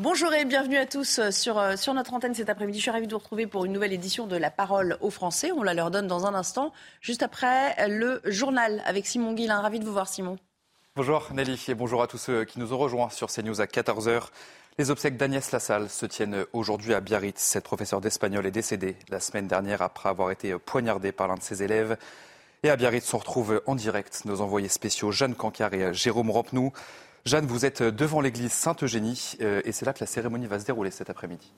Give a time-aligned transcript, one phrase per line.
[0.00, 2.78] Bonjour et bienvenue à tous sur, euh, sur notre antenne cet après-midi.
[2.78, 5.52] Je suis ravie de vous retrouver pour une nouvelle édition de La Parole aux Français.
[5.52, 9.60] On la leur donne dans un instant, juste après le journal avec Simon Guillain.
[9.60, 10.36] Ravi de vous voir, Simon.
[10.96, 14.30] Bonjour Nelly et bonjour à tous ceux qui nous ont rejoints sur CNews à 14h.
[14.78, 17.40] Les obsèques d'Agnès Lassalle se tiennent aujourd'hui à Biarritz.
[17.40, 21.42] Cette professeure d'espagnol est décédée la semaine dernière après avoir été poignardée par l'un de
[21.42, 21.96] ses élèves.
[22.64, 26.72] Et à Biarritz, on retrouve en direct nos envoyés spéciaux Jeanne Cancard et Jérôme Rampenou.
[27.26, 30.66] Jeanne, vous êtes devant l'église Sainte-Eugénie euh, et c'est là que la cérémonie va se
[30.66, 31.54] dérouler cet après-midi.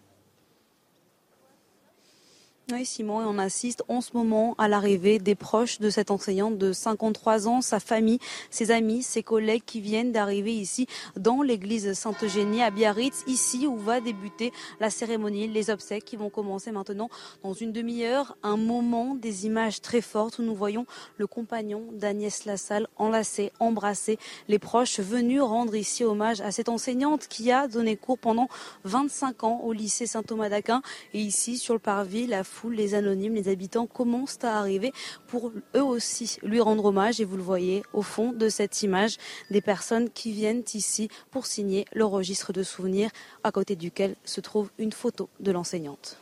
[2.73, 6.59] Oui, Simon, et on assiste en ce moment à l'arrivée des proches de cette enseignante
[6.59, 8.19] de 53 ans, sa famille,
[8.51, 13.77] ses amis, ses collègues qui viennent d'arriver ici dans l'église Sainte-Eugénie à Biarritz, ici où
[13.77, 17.09] va débuter la cérémonie, les obsèques qui vont commencer maintenant
[17.45, 18.37] dans une demi-heure.
[18.43, 20.87] Un moment, des images très fortes où nous voyons
[21.19, 27.29] le compagnon d'Agnès Lassalle enlacé, embrassé, les proches venus rendre ici hommage à cette enseignante
[27.29, 28.49] qui a donné cours pendant
[28.83, 30.83] 25 ans au lycée Saint-Thomas d'Aquin
[31.15, 34.93] et ici sur le parvis, la les anonymes, les habitants commencent à arriver
[35.27, 37.21] pour eux aussi lui rendre hommage.
[37.21, 39.17] Et vous le voyez au fond de cette image,
[39.51, 43.11] des personnes qui viennent ici pour signer le registre de souvenirs
[43.45, 46.19] à côté duquel se trouve une photo de l'enseignante.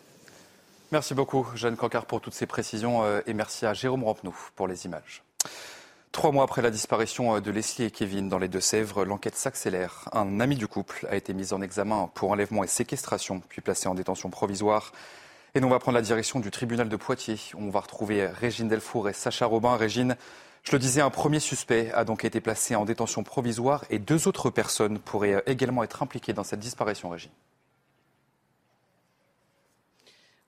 [0.92, 4.68] Merci beaucoup, Jeanne Cancard, pour toutes ces précisions euh, et merci à Jérôme Rampenou pour
[4.68, 5.22] les images.
[6.12, 10.08] Trois mois après la disparition euh, de Leslie et Kevin dans les Deux-Sèvres, l'enquête s'accélère.
[10.12, 13.88] Un ami du couple a été mis en examen pour enlèvement et séquestration, puis placé
[13.88, 14.92] en détention provisoire.
[15.56, 17.38] Et nous, on va prendre la direction du tribunal de Poitiers.
[17.56, 19.76] On va retrouver Régine Delfour et Sacha Robin.
[19.76, 20.16] Régine,
[20.64, 24.26] je le disais, un premier suspect a donc été placé en détention provisoire et deux
[24.26, 27.30] autres personnes pourraient également être impliquées dans cette disparition, Régine.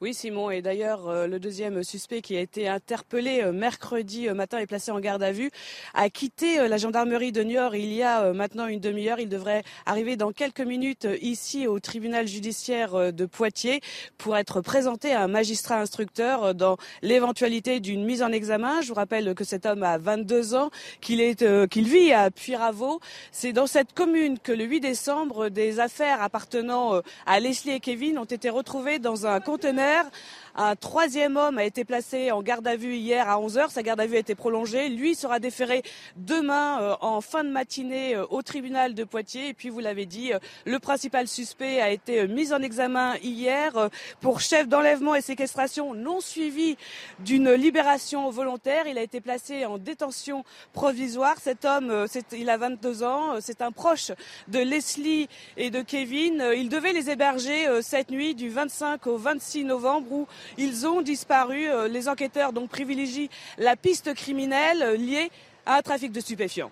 [0.02, 0.50] Oui, Simon.
[0.50, 4.66] Et d'ailleurs, euh, le deuxième suspect qui a été interpellé euh, mercredi euh, matin et
[4.66, 5.50] placé en garde à vue
[5.94, 9.20] a quitté la gendarmerie de Niort il y a maintenant une demi-heure.
[9.20, 13.80] Il devrait arriver dans quelques minutes ici au tribunal judiciaire de Poitiers
[14.18, 18.82] pour être présenté à un magistrat instructeur dans l'éventualité d'une mise en examen.
[18.82, 20.70] Je vous rappelle que cet homme a 22 ans,
[21.00, 23.00] qu'il est, qu'il vit à Puyraveau.
[23.32, 28.18] C'est dans cette commune que le 8 décembre, des affaires appartenant à Leslie et Kevin
[28.18, 30.10] ont été retrouvées dans un conteneur faire
[30.56, 33.70] un troisième homme a été placé en garde à vue hier à 11h.
[33.70, 34.88] Sa garde à vue a été prolongée.
[34.88, 35.82] Lui sera déféré
[36.16, 39.48] demain euh, en fin de matinée euh, au tribunal de Poitiers.
[39.48, 43.90] Et puis, vous l'avez dit, euh, le principal suspect a été mis en examen hier
[44.20, 46.78] pour chef d'enlèvement et séquestration non suivi
[47.18, 48.86] d'une libération volontaire.
[48.86, 51.36] Il a été placé en détention provisoire.
[51.38, 53.34] Cet homme, il a 22 ans.
[53.40, 54.10] C'est un proche
[54.48, 55.28] de Leslie
[55.58, 56.42] et de Kevin.
[56.56, 60.26] Il devait les héberger cette nuit du 25 au 26 novembre où
[60.58, 61.68] ils ont disparu.
[61.68, 65.30] Euh, les enquêteurs donc privilégient la piste criminelle euh, liée
[65.64, 66.70] à un trafic de stupéfiants.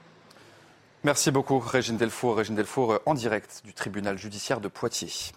[1.02, 2.36] Merci beaucoup Régine Delfour.
[2.36, 5.32] Régine Delfour euh, en direct du tribunal judiciaire de Poitiers.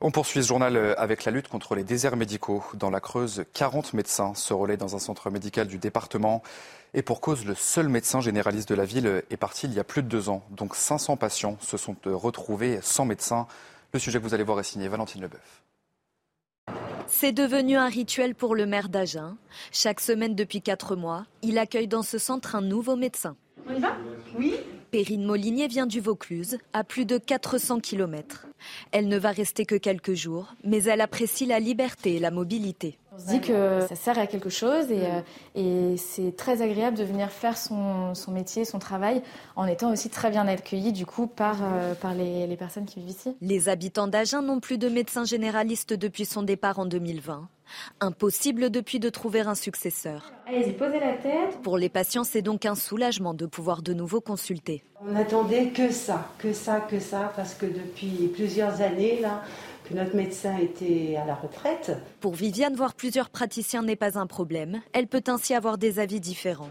[0.00, 2.64] On poursuit ce journal avec la lutte contre les déserts médicaux.
[2.72, 6.42] Dans la Creuse, 40 médecins se relaient dans un centre médical du département.
[6.94, 9.84] Et pour cause, le seul médecin généraliste de la ville est parti il y a
[9.84, 10.42] plus de deux ans.
[10.50, 13.46] Donc 500 patients se sont retrouvés sans médecin.
[13.92, 15.62] Le sujet que vous allez voir est signé Valentine Leboeuf.
[17.12, 19.36] C'est devenu un rituel pour le maire d'Agen.
[19.72, 23.36] Chaque semaine depuis quatre mois, il accueille dans ce centre un nouveau médecin.
[23.68, 23.96] On y va?
[24.38, 24.54] Oui.
[24.90, 28.46] Perrine Molinier vient du Vaucluse, à plus de 400 km.
[28.92, 32.98] Elle ne va rester que quelques jours, mais elle apprécie la liberté et la mobilité.
[33.12, 35.02] On se dit que ça sert à quelque chose et,
[35.56, 39.22] euh, c'est très agréable de venir faire son, métier, son travail,
[39.56, 43.00] en étant aussi très bien accueilli du coup par, euh, par les, les personnes qui
[43.00, 43.36] vivent ici.
[43.40, 47.48] Les habitants d'Agen n'ont plus de médecin généraliste depuis son départ en 2020.
[48.00, 50.32] Impossible depuis de trouver un successeur.
[50.46, 51.60] Allez-y, posez la tête.
[51.62, 54.82] Pour les patients, c'est donc un soulagement de pouvoir de nouveau consulter.
[55.06, 59.42] On n'attendait que ça, que ça, que ça, parce que depuis plusieurs années, là,
[59.84, 61.92] que notre médecin était à la retraite.
[62.20, 64.80] Pour Viviane, voir plusieurs praticiens n'est pas un problème.
[64.92, 66.70] Elle peut ainsi avoir des avis différents.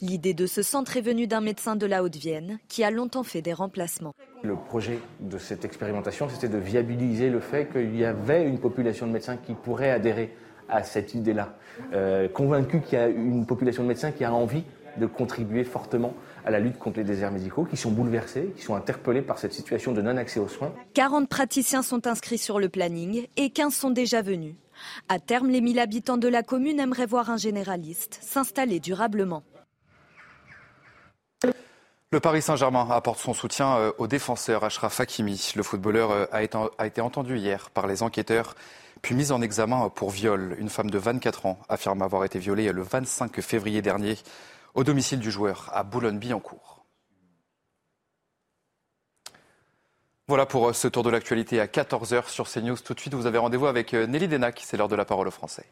[0.00, 3.42] L'idée de ce centre est venue d'un médecin de la Haute-Vienne qui a longtemps fait
[3.42, 4.14] des remplacements.
[4.42, 9.06] Le projet de cette expérimentation, c'était de viabiliser le fait qu'il y avait une population
[9.06, 10.34] de médecins qui pourrait adhérer
[10.68, 11.54] à cette idée-là.
[11.92, 14.64] Euh, convaincu qu'il y a une population de médecins qui a envie
[14.96, 16.14] de contribuer fortement
[16.44, 19.52] à la lutte contre les déserts médicaux, qui sont bouleversés, qui sont interpellés par cette
[19.52, 20.72] situation de non-accès aux soins.
[20.94, 24.54] 40 praticiens sont inscrits sur le planning et 15 sont déjà venus.
[25.08, 29.42] À terme, les 1000 habitants de la commune aimeraient voir un généraliste s'installer durablement.
[32.12, 35.52] Le Paris Saint-Germain apporte son soutien euh, au défenseur Ashraf Hakimi.
[35.56, 38.54] Le footballeur euh, a été entendu hier par les enquêteurs,
[39.00, 40.54] puis mis en examen pour viol.
[40.58, 44.18] Une femme de 24 ans affirme avoir été violée le 25 février dernier
[44.74, 46.84] au domicile du joueur à Boulogne-Billancourt.
[50.28, 52.76] Voilà pour euh, ce tour de l'actualité à 14h sur CNews.
[52.76, 54.60] Tout de suite, vous avez rendez-vous avec Nelly Denac.
[54.62, 55.64] C'est l'heure de la parole aux Français.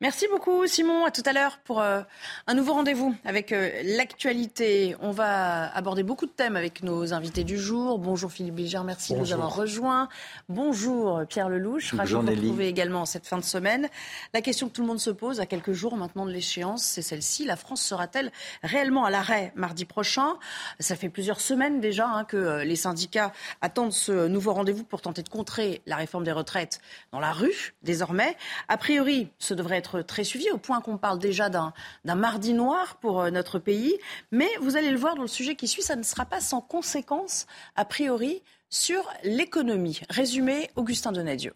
[0.00, 1.06] Merci beaucoup Simon.
[1.06, 2.02] À tout à l'heure pour euh,
[2.46, 4.94] un nouveau rendez-vous avec euh, l'actualité.
[5.00, 7.98] On va aborder beaucoup de thèmes avec nos invités du jour.
[7.98, 10.08] Bonjour Philippe Bilger, merci de nous avoir rejoints.
[10.48, 13.88] Bonjour Pierre Lelouch, ravi de vous retrouver également cette fin de semaine.
[14.34, 17.02] La question que tout le monde se pose à quelques jours maintenant de l'échéance, c'est
[17.02, 17.44] celle-ci.
[17.44, 18.30] La France sera-t-elle
[18.62, 20.36] réellement à l'arrêt mardi prochain?
[20.78, 25.00] Ça fait plusieurs semaines déjà hein, que euh, les syndicats attendent ce nouveau rendez-vous pour
[25.00, 26.80] tenter de contrer la réforme des retraites
[27.10, 28.36] dans la rue désormais.
[28.68, 31.72] A priori, ce devrait être très suivi, au point qu'on parle déjà d'un
[32.04, 33.96] mardi noir pour euh, notre pays.
[34.30, 36.60] Mais vous allez le voir dans le sujet qui suit, ça ne sera pas sans
[36.60, 37.46] conséquences,
[37.76, 40.00] a priori, sur l'économie.
[40.10, 41.54] Résumé, Augustin Donadieu.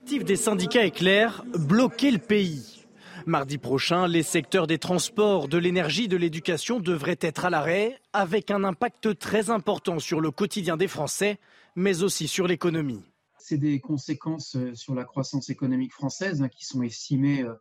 [0.00, 2.86] L'objectif des syndicats est clair, bloquer le pays.
[3.26, 8.50] Mardi prochain, les secteurs des transports, de l'énergie, de l'éducation devraient être à l'arrêt, avec
[8.50, 11.38] un impact très important sur le quotidien des Français,
[11.76, 13.04] mais aussi sur l'économie
[13.48, 17.54] c'est des conséquences euh, sur la croissance économique française hein, qui sont estimées euh,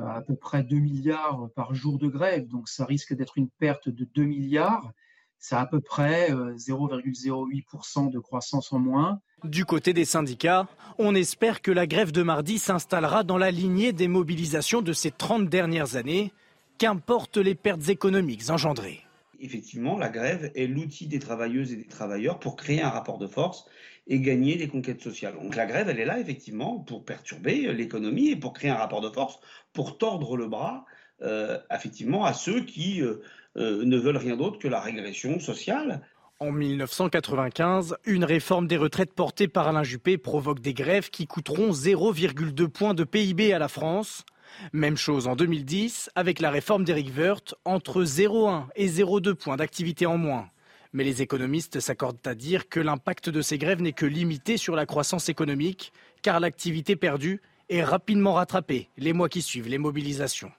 [0.00, 2.46] à peu près 2 milliards par jour de grève.
[2.46, 4.92] Donc ça risque d'être une perte de 2 milliards.
[5.40, 9.20] C'est à peu près 0,08% euh, de croissance en moins.
[9.44, 10.68] Du côté des syndicats,
[10.98, 15.10] on espère que la grève de mardi s'installera dans la lignée des mobilisations de ces
[15.10, 16.32] 30 dernières années,
[16.76, 19.00] qu'importent les pertes économiques engendrées?
[19.40, 23.28] Effectivement, la grève est l'outil des travailleuses et des travailleurs pour créer un rapport de
[23.28, 23.66] force
[24.08, 25.34] et gagner des conquêtes sociales.
[25.34, 29.00] Donc la grève, elle est là effectivement pour perturber l'économie et pour créer un rapport
[29.00, 29.38] de force,
[29.72, 30.86] pour tordre le bras
[31.22, 33.20] euh, effectivement à ceux qui euh,
[33.56, 36.00] euh, ne veulent rien d'autre que la régression sociale.
[36.38, 41.72] En 1995, une réforme des retraites portée par Alain Juppé provoque des grèves qui coûteront
[41.72, 44.24] 0,2 points de PIB à la France.
[44.72, 50.06] Même chose en 2010 avec la réforme d'Éric Woerth, entre 0,1 et 0,2 points d'activité
[50.06, 50.48] en moins.
[50.92, 54.74] Mais les économistes s'accordent à dire que l'impact de ces grèves n'est que limité sur
[54.74, 55.92] la croissance économique,
[56.22, 60.50] car l'activité perdue est rapidement rattrapée les mois qui suivent les mobilisations.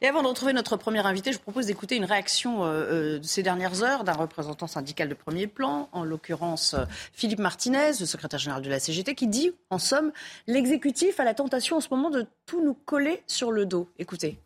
[0.00, 3.24] Et avant de retrouver notre premier invité, je propose d'écouter une réaction euh, euh, de
[3.24, 8.06] ces dernières heures d'un représentant syndical de premier plan, en l'occurrence euh, Philippe Martinez, le
[8.06, 10.12] secrétaire général de la CGT, qui dit, en somme,
[10.46, 13.88] l'exécutif a la tentation en ce moment de tout nous coller sur le dos.
[13.98, 14.38] Écoutez.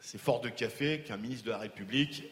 [0.00, 2.24] C'est fort de café qu'un ministre de la République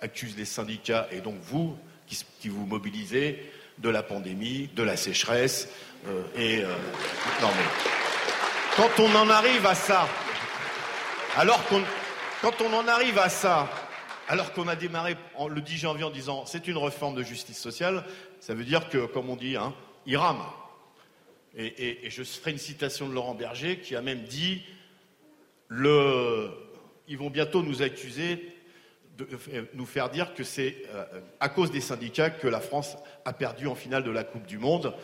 [0.00, 5.68] accuse les syndicats et donc vous, qui, vous mobilisez, de la pandémie, de la sécheresse.
[6.36, 6.62] Et
[8.76, 10.08] quand on en arrive à ça,
[11.36, 11.82] alors qu'on,
[14.62, 15.16] en a démarré
[15.48, 18.04] le 10 janvier en disant c'est une réforme de justice sociale,
[18.40, 19.74] ça veut dire que, comme on dit, hein,
[20.06, 20.42] il rame.
[21.56, 24.62] Et, je ferai une citation de Laurent Berger qui a même dit
[25.70, 28.46] ils vont bientôt nous accuser
[29.18, 31.04] de euh, nous faire dire que c'est euh,
[31.40, 34.58] à cause des syndicats que la France a perdu en finale de la Coupe du
[34.58, 34.94] Monde.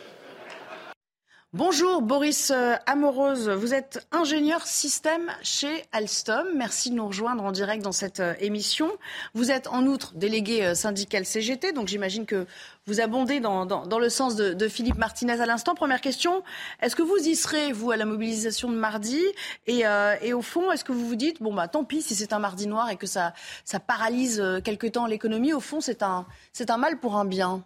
[1.57, 6.45] Bonjour Boris euh, Amorose, vous êtes ingénieur système chez Alstom.
[6.53, 8.91] Merci de nous rejoindre en direct dans cette émission.
[9.35, 12.45] Vous êtes en outre délégué syndical CGT, donc j'imagine que
[12.87, 13.63] vous abondez dans,
[13.97, 15.75] le sens de, Philippe Martinez à l'instant.
[15.75, 16.43] Première question,
[16.81, 19.21] est-ce que vous y serez, vous, à la mobilisation de mardi?
[19.69, 22.33] Euh, et, au fond, est-ce que vous vous dites, bon, bah tant pis si c'est
[22.33, 23.33] un mardi noir et que ça,
[23.63, 27.23] ça paralyse euh, quelque temps l'économie, au fond, c'est un, c'est un mal pour un
[27.23, 27.63] bien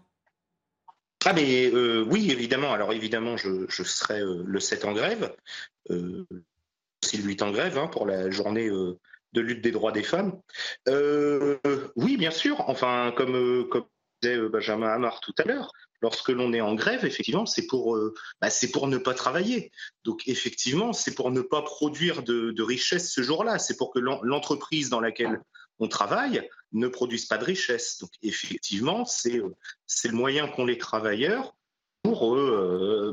[1.26, 2.74] ah mais euh, oui, évidemment.
[2.74, 5.36] Alors évidemment, je, serai le 7 en grève,
[5.90, 10.40] aussi le 8 en grève hein, pour la journée de lutte des droits des femmes.
[10.88, 12.62] oui, bien sûr.
[12.70, 13.86] Enfin, comme, comme
[14.22, 15.72] disait euh, Benjamin Hamar tout à l'heure,
[16.02, 19.72] lorsque l'on est en grève, effectivement, c'est pour, euh, bah, pour ne pas travailler.
[20.04, 23.60] Donc, effectivement, c'est pour ne pas produire de richesse ce jour-là.
[23.60, 25.42] C'est pour que l'entreprise dans laquelle
[25.80, 28.00] on travaille ne produise pas de richesse.
[28.00, 29.56] Donc, effectivement, c'est euh,
[30.06, 31.56] le moyen qu'ont les travailleurs
[32.04, 32.36] pour.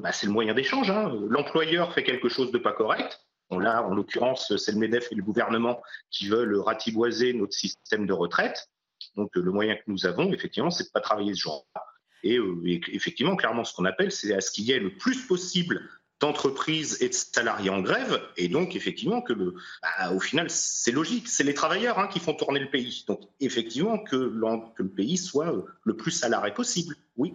[0.01, 0.91] bah, c'est le moyen d'échange.
[0.91, 1.13] Hein.
[1.29, 3.21] L'employeur fait quelque chose de pas correct.
[3.51, 8.13] là, en l'occurrence, c'est le MEDEF et le gouvernement qui veulent ratiboiser notre système de
[8.13, 8.69] retraite.
[9.17, 11.83] Donc le moyen que nous avons, effectivement, c'est de pas travailler ce jour-là.
[12.23, 12.61] Et, euh,
[12.93, 15.89] effectivement, clairement, ce qu'on appelle, c'est à ce qu'il y ait le plus possible
[16.21, 20.93] d'entreprises et de salariés en grève, et donc effectivement que le, bah, au final c'est
[20.93, 23.05] logique, c'est les travailleurs hein, qui font tourner le pays.
[23.07, 25.53] Donc effectivement que, que le pays soit
[25.85, 27.35] le plus salarié possible, oui.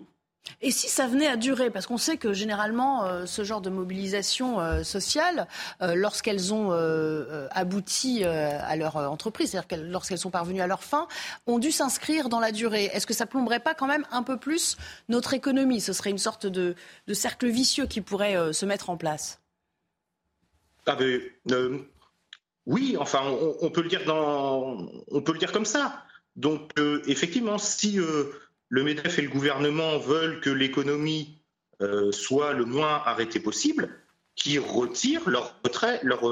[0.61, 3.69] Et si ça venait à durer, parce qu'on sait que généralement, euh, ce genre de
[3.69, 5.47] mobilisation euh, sociale,
[5.81, 6.71] euh, lorsqu'elles ont
[7.51, 11.07] abouti à leur entreprise, c'est-à-dire lorsqu'elles sont parvenues à leur fin,
[11.47, 12.85] ont dû s'inscrire dans la durée.
[12.85, 14.77] Est-ce que ça plomberait pas quand même un peu plus
[15.09, 15.81] notre économie?
[15.81, 16.75] Ce serait une sorte de,
[17.13, 19.39] cercle vicieux qui pourrait se mettre en place.
[20.85, 21.21] Ah ben,
[22.65, 23.21] oui, enfin,
[23.61, 26.03] on, peut le dire on peut le dire comme ça.
[26.35, 26.71] Donc,
[27.07, 27.99] effectivement, si
[28.71, 31.37] le MEDEF et le gouvernement veulent que l'économie
[31.81, 33.89] euh, soit le moins arrêtée possible,
[34.35, 35.59] qui retirent leur,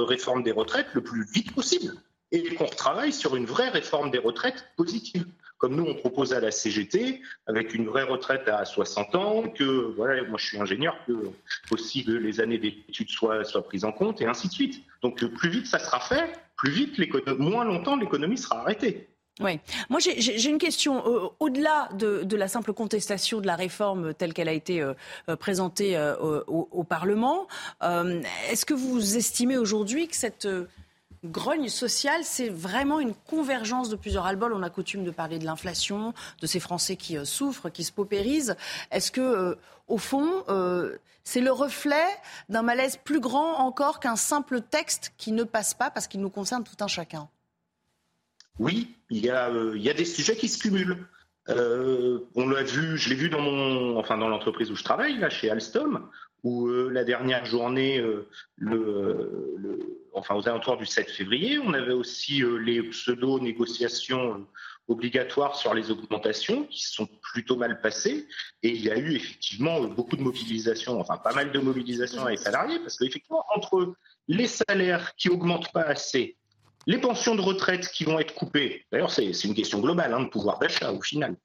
[0.07, 1.93] réforme des retraites le plus vite possible
[2.31, 5.25] et qu'on travaille sur une vraie réforme des retraites positive.
[5.57, 9.93] Comme nous, on propose à la CGT, avec une vraie retraite à 60 ans, que,
[9.97, 14.25] voilà, moi je suis ingénieur, que les années d'études soient, soient prises en compte, et
[14.25, 14.81] ainsi de suite.
[15.01, 16.97] Donc plus vite ça sera fait, plus vite,
[17.37, 19.08] moins longtemps l'économie sera arrêtée.
[19.39, 19.59] Oui.
[19.89, 21.05] Moi, j'ai une question.
[21.05, 24.93] Euh, au-delà de, la simple contestation de la réforme telle qu'elle a été euh,
[25.29, 25.97] euh, présentée
[26.47, 27.47] au, Parlement,
[27.81, 30.47] est-ce que vous estimez aujourd'hui que cette
[31.23, 35.45] grogne sociale, c'est vraiment une convergence de plusieurs albols On a coutume de parler de
[35.45, 38.55] l'inflation, de ces Français qui souffrent, qui se paupérisent.
[38.91, 40.43] Est-ce que, au fond,
[41.23, 42.07] c'est le reflet
[42.47, 46.31] d'un malaise plus grand encore qu'un simple texte qui ne passe pas parce qu'il nous
[46.31, 47.29] concerne tout un chacun?
[48.59, 51.07] Oui, il y, a, euh, il y a des sujets qui se cumulent.
[51.47, 55.17] Euh, on l'a vu, je l'ai vu dans mon, enfin dans l'entreprise où je travaille,
[55.17, 56.09] là, chez Alstom,
[56.43, 58.03] où euh, la dernière journée,
[60.13, 64.45] enfin aux alentours du 7 février, on avait aussi les pseudo-négociations
[64.89, 68.27] obligatoires sur les augmentations qui sont plutôt mal passées.
[68.61, 72.39] Et il y a eu effectivement beaucoup de mobilisation, enfin pas mal de mobilisation avec
[72.39, 73.93] les salariés, parce qu'effectivement, entre
[74.27, 76.37] les salaires qui augmentent pas assez
[76.87, 80.29] les pensions de retraite qui vont être coupées, d'ailleurs c'est une question globale hein, de
[80.29, 81.35] pouvoir d'achat au final,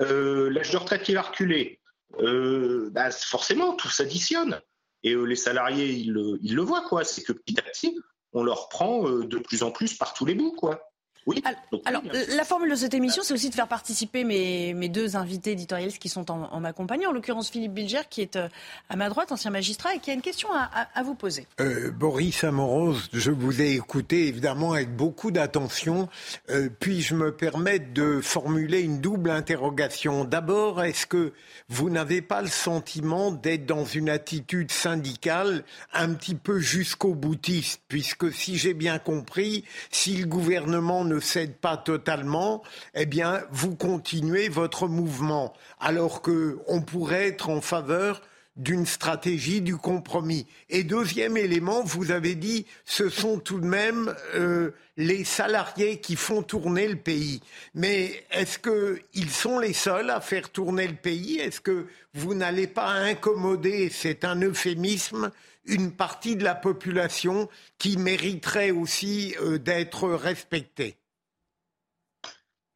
[0.00, 1.80] euh, l'âge de retraite qui va reculer,
[2.20, 4.60] euh, bah, forcément tout s'additionne.
[5.02, 7.04] Et euh, les salariés, ils, ils, le voient, quoi.
[7.04, 7.98] C'est que petit à petit,
[8.32, 10.87] on leur prend de plus en plus par tous les bouts, quoi.
[11.28, 11.42] Oui.
[11.84, 12.02] Alors,
[12.34, 15.98] la formule de cette émission, c'est aussi de faire participer mes, mes deux invités éditorialistes
[15.98, 18.48] qui sont en, ma compagnie, en l'occurrence Philippe Bilger, qui est euh,
[18.88, 21.46] à ma droite, ancien magistrat, et qui a une question à, vous poser.
[21.60, 26.08] Euh, Boris Amorose, je vous ai écouté évidemment avec beaucoup d'attention.
[26.48, 30.24] Euh, puis-je me permettre de formuler une double interrogation?
[30.24, 31.34] D'abord, est-ce que
[31.68, 37.82] vous n'avez pas le sentiment d'être dans une attitude syndicale un petit peu jusqu'au boutiste?
[37.88, 42.62] Puisque si j'ai bien compris, si le gouvernement ne cède pas totalement,
[42.94, 48.20] eh bien, vous continuez votre mouvement, alors que on pourrait être en faveur
[48.58, 50.46] d'une stratégie du compromis.
[50.68, 56.16] Et deuxième élément, vous avez dit, ce sont tout de même euh, les salariés qui
[56.16, 57.40] font tourner le pays.
[57.74, 61.38] Mais est-ce qu'ils sont les seuls à faire tourner le pays?
[61.38, 65.30] Est-ce que vous n'allez pas incommoder, c'est un euphémisme,
[65.64, 67.48] une partie de la population
[67.78, 70.96] qui mériterait aussi euh, d'être respectée?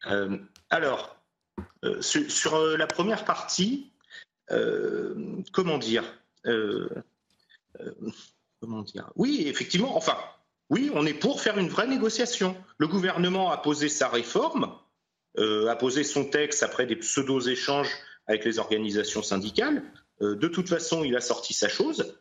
[0.06, 0.38] Euh,
[0.70, 1.16] alors,
[1.84, 3.92] euh, sur, euh, la première partie,
[5.52, 6.04] comment dire
[8.60, 9.10] Comment dire?
[9.16, 10.16] Oui, effectivement, enfin,
[10.70, 12.56] oui, on est pour faire une vraie négociation.
[12.78, 14.76] Le gouvernement a posé sa réforme,
[15.38, 17.90] a posé son texte après des pseudo-échanges
[18.26, 19.82] avec les organisations syndicales.
[20.20, 22.14] de toute façon, il a sorti sa chose.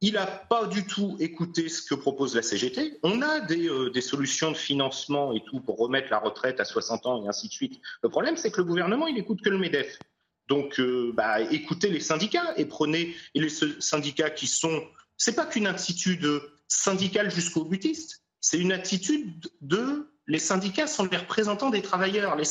[0.00, 3.00] Il n'a pas du tout écouté ce que propose la CGT.
[3.02, 7.06] On a euh, des, solutions de financement et tout pour remettre la retraite à 60
[7.06, 7.80] ans et ainsi de suite.
[8.02, 9.98] Le problème, c'est que le gouvernement, il écoute que le MEDEF.
[10.46, 14.82] Donc, euh, bah, écoutez les syndicats et prenez les syndicats qui sont.
[15.16, 16.26] C'est pas qu'une attitude
[16.68, 20.10] syndicale jusqu'au butiste, c'est une attitude de.
[20.26, 22.36] Les syndicats sont les représentants des travailleurs.
[22.36, 22.44] Les,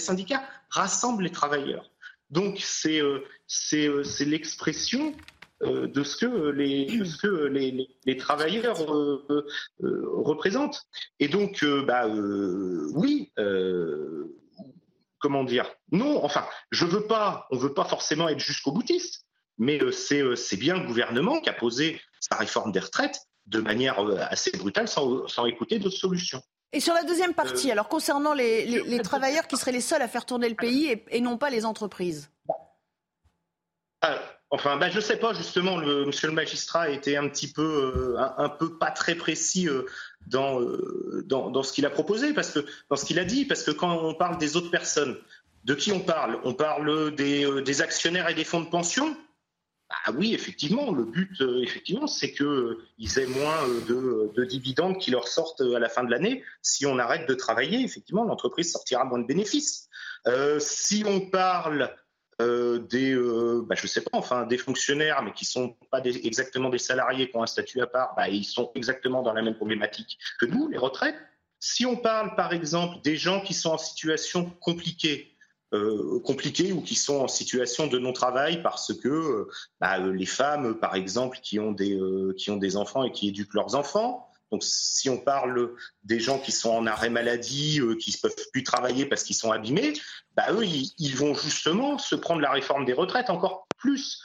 [0.00, 1.90] syndicats rassemblent les travailleurs.
[2.30, 3.24] Donc, c'est euh,
[4.20, 6.86] l'expression euh, de ce que les,
[7.20, 9.46] que les, les, travailleurs euh,
[9.82, 10.86] euh, représentent.
[11.18, 13.32] Et donc, bah, oui,
[15.18, 19.26] comment dire Non, enfin, je veux pas, on veut pas forcément être jusqu'au boutiste,
[19.58, 23.98] mais c'est bien le gouvernement qui a posé sa réforme des retraites de manière
[24.30, 26.42] assez brutale sans, sans écouter d'autres solutions.
[26.72, 30.08] Et sur la deuxième partie, alors concernant les, les, travailleurs qui seraient les seuls à
[30.08, 32.30] faire tourner le pays et, et non pas les entreprises
[34.52, 38.16] Enfin, ben, je ne sais pas, justement, le, monsieur le magistrat était un petit peu,
[38.16, 39.84] euh, un, peu pas très précis euh,
[40.34, 43.62] euh, dans, dans, ce qu'il a proposé, parce que, dans ce qu'il a dit, parce
[43.62, 45.16] que quand on parle des autres personnes,
[45.64, 46.40] de qui on parle?
[46.42, 49.16] On parle des, des, actionnaires et des fonds de pension?
[49.88, 54.98] Bah oui, effectivement, le but, euh, effectivement, c'est qu'ils euh, aient moins de, de, dividendes
[54.98, 56.42] qui leur sortent à la fin de l'année.
[56.62, 59.88] Si on arrête de travailler, effectivement, l'entreprise sortira moins de bénéfices.
[60.58, 61.94] si on parle
[62.88, 63.14] des,
[63.66, 67.36] bah, je sais pas, enfin, des fonctionnaires, mais qui sont pas exactement des salariés, qui
[67.36, 70.68] ont un statut à part, bah, ils sont exactement dans la même problématique que nous,
[70.68, 71.16] les retraites.
[71.58, 75.30] Si on parle, par exemple, des gens qui sont en situation compliquée,
[75.72, 79.48] euh, ou qui sont en situation de non-travail parce que euh,
[79.80, 81.96] bah, euh, les femmes, par exemple, qui ont, des,
[82.36, 85.70] qui ont des enfants et qui éduquent leurs enfants, donc, si on parle
[86.02, 89.52] des gens qui sont en arrêt maladie, qui ne peuvent plus travailler parce qu'ils sont
[89.52, 89.92] abîmés,
[90.36, 94.20] bah, eux, ils, vont justement se prendre la réforme des retraites encore plus,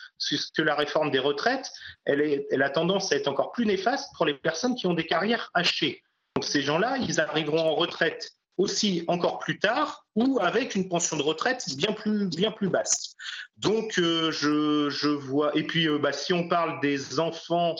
[0.55, 1.71] que la réforme des retraites,
[2.05, 5.51] elle, a tendance à être encore plus néfaste pour les personnes qui ont des carrières
[5.53, 6.01] hachées.
[6.35, 11.17] Donc, ces gens-là, ils arriveront en retraite aussi encore plus tard ou avec une pension
[11.17, 13.15] de retraite bien plus, bien plus basse.
[13.57, 15.53] Donc euh, je, je, vois.
[15.57, 17.75] Et puis euh, bah, si on parle des enfants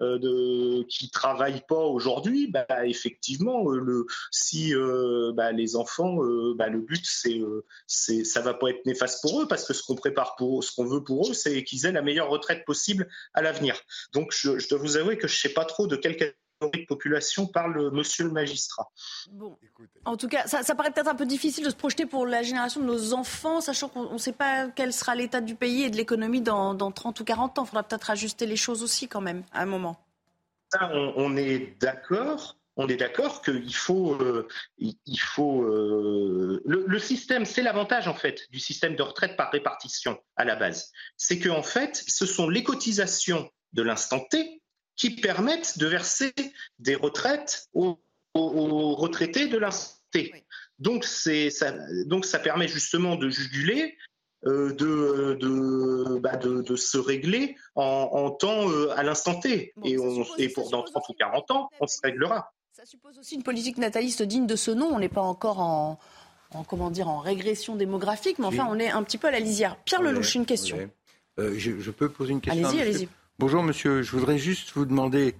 [0.00, 4.72] euh, de, qui travaillent pas aujourd'hui, bah, effectivement, le, si
[5.34, 6.16] bah, les enfants,
[6.56, 7.40] bah, le but c'est,
[7.86, 10.74] c'est, ça va pas être néfaste pour eux parce que ce qu'on prépare pour, ce
[10.74, 13.80] qu'on veut pour eux, c'est qu'ils aient la meilleure retraite possible à l'avenir.
[14.12, 16.16] Donc je, dois vous avouer que je sais pas trop de quel
[16.60, 18.90] de population par le monsieur le magistrat.
[19.30, 19.58] Bon.
[20.04, 22.80] En tout cas, ça, paraît peut-être un peu difficile de se projeter pour la génération
[22.80, 25.96] de nos enfants, sachant qu'on ne sait pas quel sera l'état du pays et de
[25.96, 27.64] l'économie dans, 30 ou 40 ans.
[27.64, 29.98] Il faudra peut-être ajuster les choses aussi quand même, à un moment.
[30.80, 32.56] on, est d'accord.
[32.76, 38.48] On est d'accord qu'il faut, euh, il faut euh, le, système, c'est l'avantage en fait
[38.50, 42.48] du système de retraite par répartition à la base, c'est que en fait, ce sont
[42.48, 44.60] les cotisations de l'instant T
[44.96, 46.32] qui permettent de verser
[46.78, 47.98] des retraites aux,
[48.34, 49.98] retraités de l'instant
[50.78, 51.74] Donc, ça,
[52.06, 53.96] donc ça permet justement de juguler,
[54.46, 59.72] euh, de, bah, de, de, se régler en, temps euh, à l'instant T.
[59.84, 62.52] et, on, et pour dans 30 ou 40 ans, on se réglera.
[62.72, 64.86] Ça suppose aussi une politique nataliste digne de ce nom.
[64.92, 65.98] On n'est pas encore en,
[66.52, 69.40] en, comment dire, en régression démographique, mais enfin, on est un petit peu à la
[69.40, 69.76] lisière.
[69.84, 70.78] Pierre Lelouch, une question.
[71.38, 73.08] Euh, je, je, peux poser une question Allez-y, allez-y.
[73.40, 75.34] Bonjour monsieur, je voudrais juste vous demander,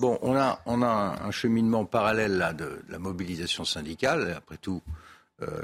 [0.00, 4.82] bon, on a, on a un, cheminement parallèle là de, la mobilisation syndicale, après tout,
[5.42, 5.62] euh,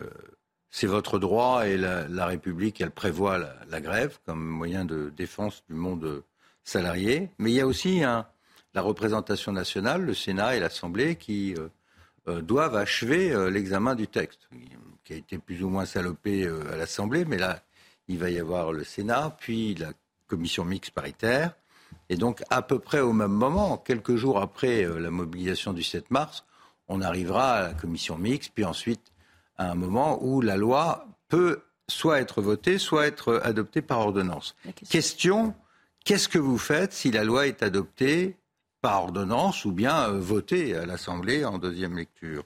[0.70, 3.36] c'est votre droit et la, République, elle prévoit
[3.68, 6.22] la, grève comme moyen de défense du monde
[6.62, 11.66] salarié, mais il y a aussi la représentation nationale, le Sénat et l'Assemblée qui euh,
[12.28, 14.48] euh, doivent achever l'examen du texte,
[15.02, 17.60] qui a été plus ou moins salopé à l'Assemblée, mais là,
[18.06, 19.92] il va y avoir le Sénat, puis la
[20.28, 21.56] commission mixte paritaire,
[22.12, 25.82] et donc, à peu près au même moment, quelques jours après euh, la mobilisation du
[25.82, 26.44] 7 mars,
[26.86, 29.00] on arrivera à la commission mixte, puis ensuite
[29.56, 34.54] à un moment où la loi peut soit être votée, soit être adoptée par ordonnance.
[34.90, 35.54] Question,
[36.04, 38.36] qu'est-ce que vous faites si la loi est adoptée
[38.82, 42.44] par ordonnance ou bien euh, votée à l'Assemblée en deuxième lecture?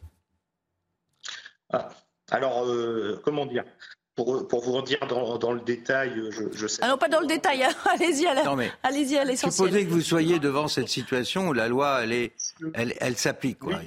[1.72, 1.88] Ah,
[2.30, 3.64] Alors, euh, comment dire?
[4.16, 6.80] Pour, pour, vous dire dans, dans, le détail, je, je sais.
[6.82, 7.62] Ah non, pas dans le détail.
[7.62, 7.70] Hein.
[7.92, 8.26] Allez-y,
[8.82, 9.52] allez-y à l'essentiel.
[9.68, 12.32] Supposez que vous soyez devant cette situation où la loi, elle, est,
[12.74, 13.58] elle, elle s'applique.
[13.58, 13.80] Quoi.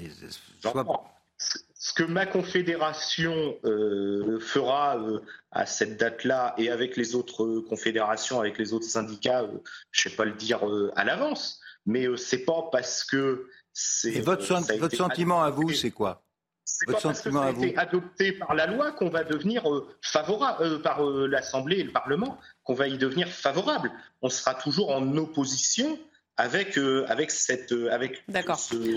[1.81, 8.39] Ce que ma confédération euh, fera euh, à cette date-là et avec les autres confédérations,
[8.39, 9.57] avec les autres syndicats, euh,
[9.91, 14.11] je ne sais pas le dire euh, à l'avance, mais c'est pas parce que c'est.
[14.11, 14.45] Et votre,
[14.77, 16.21] votre sentiment à vous, c'est quoi?
[16.69, 19.87] C'est pas parce que ça a été adopté par la loi qu'on va devenir euh,
[20.01, 23.91] favorable, euh, par euh, l'Assemblée et le Parlement, qu'on va y devenir favorable.
[24.21, 25.97] On sera toujours en opposition
[26.37, 26.77] avec,
[27.07, 28.23] avec, cette, avec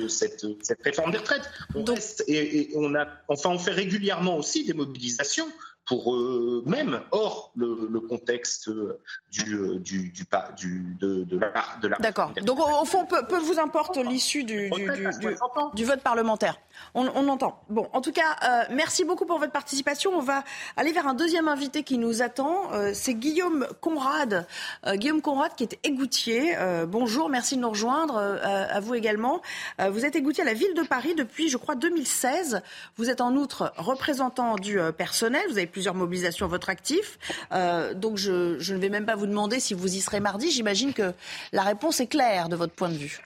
[0.09, 1.51] cette, cette, réforme des retraites.
[1.75, 5.49] On reste, et, on a, enfin, on fait régulièrement aussi des mobilisations
[5.87, 8.68] pour eux même hors le, contexte
[9.31, 11.53] du, du, du, du de, de, la.
[11.81, 12.33] De la D'accord.
[12.42, 14.90] Donc au fond, peu, peu vous importe l'issue du, du,
[15.75, 16.59] du, vote parlementaire.
[16.95, 17.62] On, on, entend.
[17.68, 20.12] Bon, en tout cas, euh, merci beaucoup pour votre participation.
[20.14, 20.45] On va
[20.77, 22.73] aller vers un deuxième invité qui nous attend.
[22.73, 24.47] Euh, c'est Guillaume Conrad.
[24.87, 26.57] Euh, Guillaume Conrad qui est égoutier.
[26.87, 28.16] bonjour, merci de nous rejoindre.
[28.16, 29.40] à vous également.
[29.90, 32.62] vous êtes égoutier à la ville de Paris depuis, je crois, 2016.
[32.97, 35.42] Vous êtes en outre représentant du personnel.
[35.49, 37.19] Vous avez plusieurs mobilisations à votre actif.
[37.95, 40.51] donc je, je ne vais même pas vous demander si vous y serez mardi.
[40.51, 41.13] J'imagine que
[41.53, 43.21] la réponse est claire de votre point de vue.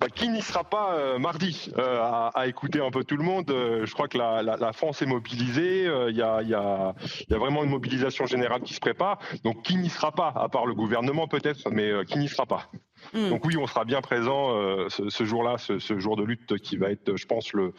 [0.00, 3.50] Bah, qui n'y sera pas euh, mardi euh, à, écouter un peu tout le monde
[3.50, 5.86] euh, Je crois que la, France est mobilisée.
[6.08, 6.94] Il y a,
[7.28, 9.18] vraiment une mobilisation générale qui se prépare.
[9.42, 12.70] Donc qui n'y sera pas À part le gouvernement peut-être, mais qui n'y sera pas
[13.12, 13.30] hmm.
[13.30, 17.16] Donc oui, on sera bien présent ce, jour-là, ce, jour de lutte qui va être,
[17.16, 17.74] je pense, le,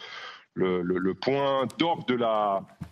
[0.56, 2.06] le, point d'orgue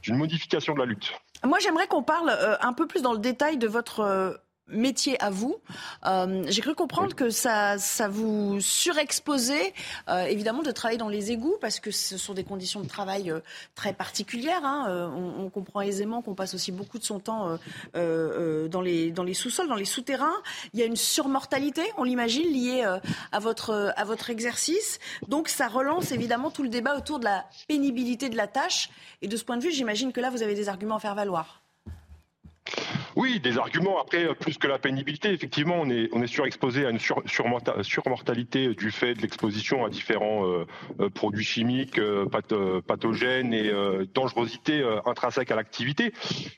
[0.04, 1.14] d'une modification de la lutte.
[1.46, 5.58] Moi, j'aimerais qu'on parle un peu plus dans le détail de votre métier à vous.
[6.06, 9.74] Euh, j'ai cru comprendre que ça, ça vous surexposait
[10.10, 13.32] euh, évidemment de travailler dans les égouts parce que ce sont des conditions de travail
[13.32, 13.40] euh,
[13.76, 14.66] très particulières.
[14.66, 15.12] Hein.
[15.16, 17.58] On, comprend aisément qu'on passe aussi beaucoup de son temps
[17.94, 20.36] dans les, dans les sous-sols, dans les souterrains.
[20.74, 22.84] Il y a une surmortalité, on l'imagine, liée
[23.32, 25.00] à, votre, à votre exercice.
[25.30, 28.90] Donc ça relance évidemment tout le débat autour de la pénibilité de la tâche.
[29.22, 31.16] Et de ce point de vue, j'imagine que là, vous avez des arguments à faire
[31.16, 31.64] valoir.
[33.18, 34.00] Oui, des arguments.
[34.00, 38.76] Après, plus que la pénibilité, effectivement, on est, on est surexposé à une sur, surmortalité
[38.76, 40.68] du fait de l'exposition à différents euh,
[41.00, 42.28] euh, produits chimiques, euh,
[42.86, 43.72] pathogènes et
[44.14, 46.14] dangerosité intrinsèque à l'activité.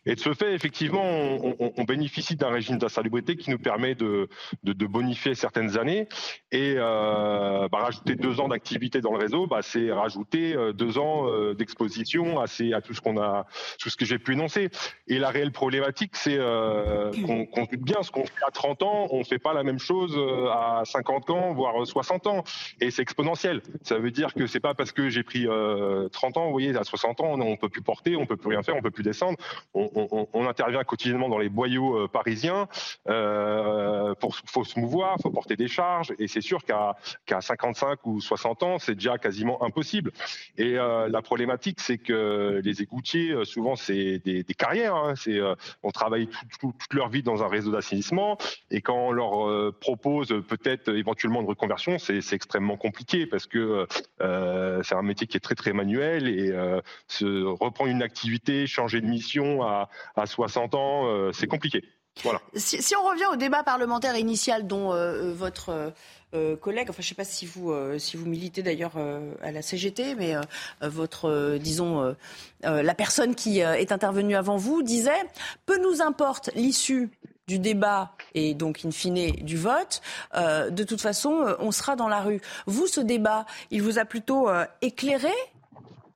[0.05, 4.27] Et de ce fait, effectivement, on, bénéficie d'un régime d'insalubrité qui nous permet de,
[4.63, 6.09] de, bonifier certaines années.
[6.51, 12.39] Et bah, rajouter deux ans d'activité dans le réseau, bah, c'est rajouter deux ans d'exposition
[12.39, 13.45] à, à tout ce qu'on a,
[13.79, 14.69] tout ce que j'ai pu énoncer.
[15.07, 17.11] Et la réelle problématique, c'est euh,
[17.53, 19.79] qu'on qu bien ce qu'on fait à 30 ans, on ne fait pas la même
[19.79, 22.43] chose euh, à 50 ans, voire 60 ans.
[22.81, 23.61] Et c'est exponentiel.
[23.83, 26.75] Ça veut dire que c'est pas parce que j'ai pris 30 euh, ans, vous voyez,
[26.75, 28.91] à 60 ans, on ne peut plus porter, on peut plus rien faire, on peut
[28.91, 29.37] plus descendre.
[29.73, 32.67] On, on, on intervient quotidiennement dans les boyaux parisiens.
[33.07, 36.13] Euh, pour faut se mouvoir, faut porter des charges.
[36.19, 40.11] Et c'est sûr qu'à qu 55 ou 60 ans, c'est déjà quasiment impossible.
[40.57, 44.95] Et la problématique, c'est que les égoutiers, souvent, c'est des, des, carrières.
[44.95, 45.13] Hein.
[45.15, 45.39] C'est
[45.83, 46.29] on travaille
[46.59, 48.37] toute leur vie dans un réseau d'assainissement
[48.71, 53.87] et quand on leur euh, propose peut-être éventuellement une reconversion, c'est extrêmement compliqué parce que
[54.21, 58.67] euh, c'est un métier qui est très très manuel et euh, se reprendre une activité,
[58.67, 61.83] changer de mission à, à 60 ans, c'est compliqué.
[62.23, 62.41] Voilà.
[62.55, 64.89] Si, si, on revient au débat parlementaire initial dont
[65.33, 65.93] votre
[66.35, 69.33] euh, collègue, enfin je ne sais pas si vous, euh, si vous militez d'ailleurs euh,
[69.41, 70.35] à la CGT, mais
[70.81, 72.15] votre, disons,
[72.61, 75.23] la personne qui est intervenue avant vous disait,
[75.65, 77.09] peu nous importe l'issue
[77.47, 80.01] du débat et donc in fine du vote,
[80.35, 82.41] de toute façon, on sera dans la rue.
[82.67, 84.49] Vous, ce débat, il vous a plutôt
[84.81, 85.33] éclairé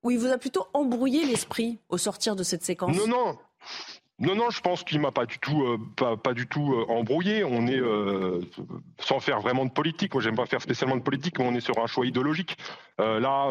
[0.03, 2.95] ou il vous a plutôt embrouillé l'esprit au sortir de cette séquence?
[2.95, 3.37] Non, non.
[4.19, 7.43] Non, non, je pense qu'il m'a pas du tout, euh, pas, du tout euh, embrouillé.
[7.43, 8.41] On est euh,
[8.99, 10.13] sans faire vraiment de politique.
[10.13, 12.55] Moi, j'aime pas faire spécialement de politique, mais on est sur un choix idéologique.
[12.99, 13.47] Là,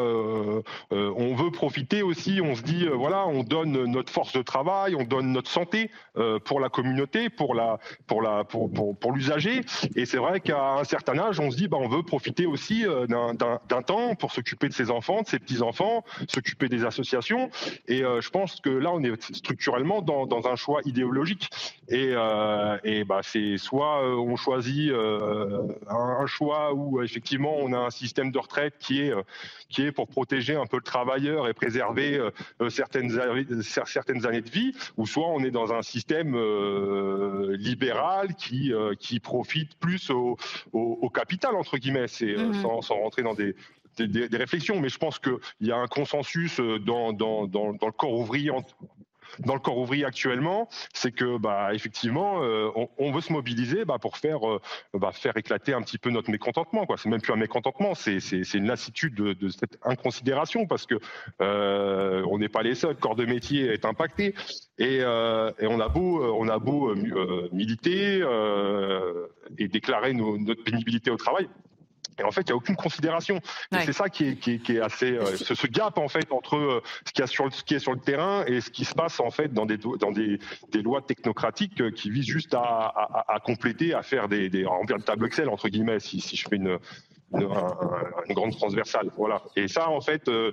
[0.91, 2.41] on veut profiter aussi.
[2.43, 5.91] On se dit, voilà, on donne notre force de travail, on donne notre santé
[6.45, 9.63] pour la communauté, pour la, pour la, pour, pour, pour l'usager.
[9.97, 12.85] Et c'est vrai qu'à un certain âge, on se dit, bah, on veut profiter aussi
[13.09, 17.51] d'un temps pour s'occuper de ses enfants, de ses petits enfants, s'occuper des associations.
[17.89, 21.49] Et je pense que là, on est structurellement dans, dans un un choix idéologique.
[21.89, 27.73] Et, euh, et bah, c'est soit euh, on choisit euh, un, choix où effectivement on
[27.73, 29.13] a un système de retraite qui est,
[29.68, 32.21] qui est pour protéger un peu le travailleur et préserver
[32.68, 33.11] certaines,
[33.87, 36.37] certaines années de vie, ou soit on est dans un système
[37.55, 40.37] libéral qui, qui profite plus au,
[40.73, 43.55] au, capital, entre guillemets, c'est, mmh sans, sans rentrer dans des,
[43.97, 47.87] des, des, réflexions, mais je pense qu'il y a un consensus dans, dans, dans, dans
[47.87, 48.51] le corps ouvrier
[49.40, 53.99] dans le corps ouvrier actuellement, c'est que bah, effectivement, euh, on, veut se mobiliser bah,
[54.01, 54.61] pour faire, euh,
[54.95, 56.87] bah, faire éclater un petit peu notre mécontentement.
[56.87, 56.97] Quoi.
[56.97, 58.18] C'est même plus un mécontentement, c'est,
[58.55, 60.97] une lassitude de, cette inconsidération parce que
[61.40, 62.92] euh, on n'est pas les seuls.
[62.92, 64.35] Le corps de métier est impacté
[64.79, 66.95] et, euh, et on a beau, on a beau
[67.53, 68.23] militer
[69.59, 71.49] et déclarer notre pénibilité au travail,
[72.18, 73.40] et en fait, il n'y a aucune considération.
[73.72, 76.09] Et c'est ça qui est, qui est, qui est assez, euh, ce, ce, gap en
[76.09, 78.70] fait entre euh, ce qui, a sur, ce qui est sur le terrain et ce
[78.70, 80.38] qui se passe en fait dans des, dans des,
[80.70, 84.64] des lois technocratiques euh, qui visent juste à, à, à compléter, à faire des, des
[84.64, 86.79] à remplir le tableau Excel entre guillemets, si, si je fais une,
[87.35, 89.11] une, grande transversale.
[89.16, 89.42] Voilà.
[89.57, 90.53] Et ça, en fait, euh,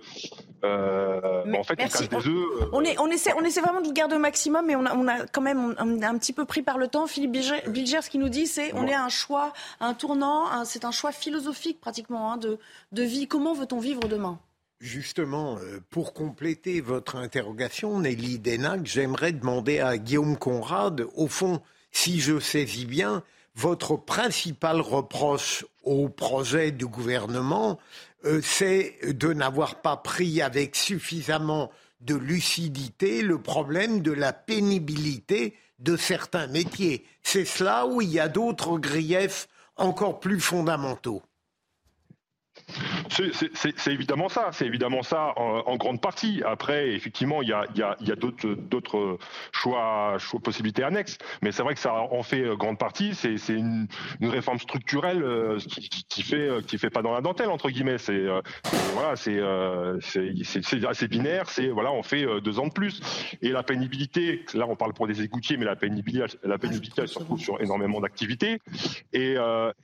[0.64, 2.28] euh, en fait, on casse des œufs.
[2.28, 4.96] Euh, on, est, on, essaie, on essaie vraiment de garder au maximum, mais on a,
[4.96, 7.08] on a quand même un, un petit peu pris par le temps.
[7.08, 10.86] Philippe Bilger, ce qu'il nous dit, c'est on est à un choix, un tournant, c'est
[10.86, 12.58] un choix philosophique pratiquement hein, de,
[12.92, 13.28] de vie.
[13.28, 14.40] Comment veut-on vivre demain?
[14.80, 15.58] Justement,
[15.90, 21.62] pour compléter votre interrogation, Nelly Denac, j'aimerais demander à Guillaume Conrad, au fond,
[21.92, 23.24] si je saisis bien,
[23.60, 27.78] votre principal reproche au projet du gouvernement,
[28.24, 31.70] euh, c'est de n'avoir pas pris avec suffisamment
[32.00, 37.06] de lucidité le problème de la pénibilité de certains métiers.
[37.22, 41.22] C'est cela où il y a d'autres griefs encore plus fondamentaux.
[43.10, 46.42] C'est évidemment ça, c'est évidemment ça en, grande partie.
[46.46, 49.18] Après, effectivement, il y a, y a, y a d'autres
[49.52, 53.16] choix, choix, possibilités annexes, mais c'est vrai que ça en fait euh, grande partie.
[53.16, 53.88] C'est une,
[54.20, 57.70] une, réforme structurelle euh, qui, qui, fait euh, qui fait pas dans la dentelle entre
[57.70, 57.98] guillemets.
[57.98, 58.26] C'est
[58.94, 59.40] voilà, c'est
[60.88, 61.50] assez binaire.
[61.50, 63.02] C'est voilà, on fait deux ans de plus.
[63.42, 67.08] Et la pénibilité, là, on parle pour des écoutiers, mais la pénibilité, la pénibilité, elle
[67.08, 68.60] se retrouve sur énormément d'activités.
[69.14, 69.36] Et,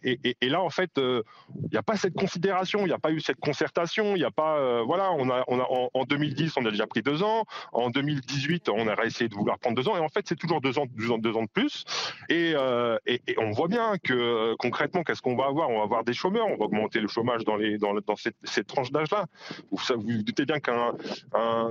[0.04, 1.24] et, et, là, en fait, il
[1.72, 4.84] n'y a pas cette considération, il n'y a pas cette concertation, il n'y a pas,
[4.84, 7.46] voilà, on a, on a en, 2010, on a déjà pris deux ans.
[7.72, 9.96] En 2018, on a essayé de vouloir prendre deux ans.
[9.96, 11.86] Et en fait, c'est toujours deux ans, deux ans, deux ans de plus.
[12.32, 15.70] Euh, et, on voit bien que euh, concrètement, qu'est-ce qu'on va avoir?
[15.70, 18.92] On va avoir des chômeurs, on va augmenter le chômage dans, les, dans, cette, tranche
[18.92, 19.26] d'âge-là.
[19.72, 20.94] Vous, vous, doutez bien qu'un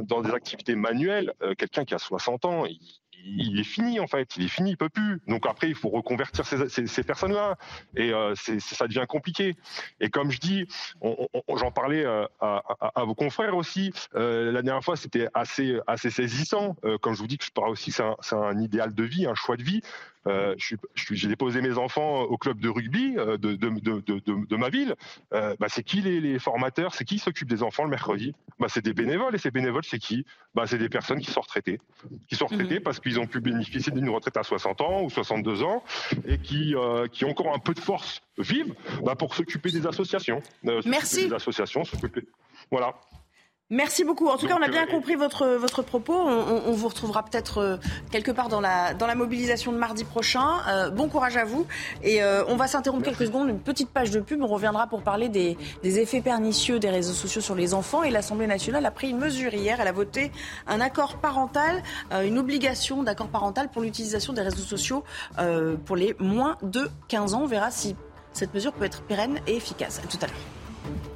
[0.03, 2.79] dans des activités manuelles, euh, quelqu'un qui a 60 ans, il,
[3.25, 5.21] il est fini en fait, il est fini, il peut plus.
[5.27, 7.57] Donc après, il faut reconvertir ces, personnes-là
[7.97, 9.57] et euh, ça devient compliqué.
[10.01, 10.67] Et comme je dis,
[11.03, 13.93] j'en parlais euh, à, vos confrères aussi.
[14.15, 16.77] Euh, la dernière fois, c'était assez assez saisissant.
[17.01, 19.35] comme je vous dis que je parle aussi, c'est un, un, idéal de vie, un
[19.35, 19.81] choix de vie.
[20.27, 20.55] Euh,
[21.05, 24.95] j'ai déposé mes enfants au club de rugby euh, de, de, de, de ma ville.
[25.35, 26.95] Euh, bah, c'est qui les, les formateurs?
[26.95, 28.35] C'est qui s'occupe des enfants le mercredi?
[28.59, 29.35] Bah, C'est des bénévoles.
[29.35, 30.25] Et ces bénévoles, c'est qui?
[30.55, 31.81] Bah, C'est des personnes qui sont retraitées.
[32.29, 32.83] Qui sont retraitées mhm.
[32.83, 35.83] parce qu'ils ont pu bénéficier d'une retraite à 60 ans ou 62 ans
[36.27, 36.75] et qui,
[37.13, 40.43] qui ont encore un peu de force vive bah, pour s'occuper des associations.
[40.63, 41.29] Merci.
[41.29, 41.83] Des associations,
[42.71, 42.95] Voilà.
[43.71, 44.29] Merci beaucoup.
[44.29, 46.13] En tout cas, on a bien compris votre, votre propos.
[46.13, 47.77] On, vous retrouvera peut-être euh,
[48.11, 50.61] quelque part dans la, dans la mobilisation de mardi prochain.
[50.69, 51.67] Euh, bon courage à vous.
[52.03, 54.43] Et euh, on va s'interrompre quelques secondes, une petite page de pub.
[54.43, 58.03] On reviendra pour parler des, des effets pernicieux des réseaux sociaux sur les enfants.
[58.03, 59.81] Et l'Assemblée nationale a pris une mesure hier.
[59.81, 60.31] Elle a voté
[60.67, 61.83] un accord parental,
[62.23, 65.05] une obligation d'accord parental pour l'utilisation des réseaux sociaux
[65.87, 67.43] pour les moins de 15 ans.
[67.45, 67.97] On verra si
[68.35, 70.03] cette mesure peut être pérenne et efficace.
[70.05, 71.14] À tout à l'heure.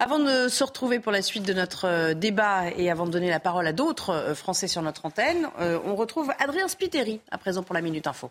[0.00, 3.30] Avant de se retrouver pour la suite de notre euh, débat et avant de donner
[3.30, 7.38] la parole à d'autres euh, Français sur notre antenne, euh, on retrouve Adrien Spiteri à
[7.38, 8.30] présent pour la Minute Info.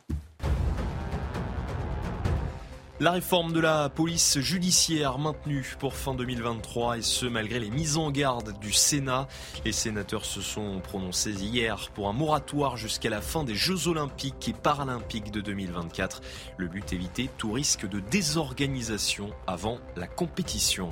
[2.99, 7.97] La réforme de la police judiciaire maintenue pour fin 2023 et ce malgré les mises
[7.97, 9.27] en garde du Sénat.
[9.65, 14.47] Les sénateurs se sont prononcés hier pour un moratoire jusqu'à la fin des Jeux olympiques
[14.49, 16.21] et paralympiques de 2024.
[16.57, 20.89] Le but éviter tout risque de désorganisation avant la compétition.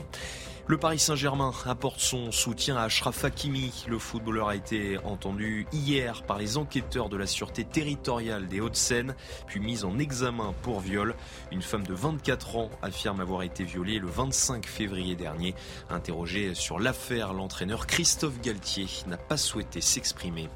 [0.71, 3.83] Le Paris Saint-Germain apporte son soutien à Ashraf Hakimi.
[3.89, 9.13] Le footballeur a été entendu hier par les enquêteurs de la sûreté territoriale des Hauts-de-Seine,
[9.47, 11.13] puis mis en examen pour viol.
[11.51, 15.55] Une femme de 24 ans affirme avoir été violée le 25 février dernier.
[15.89, 20.47] Interrogé sur l'affaire, l'entraîneur Christophe Galtier n'a pas souhaité s'exprimer.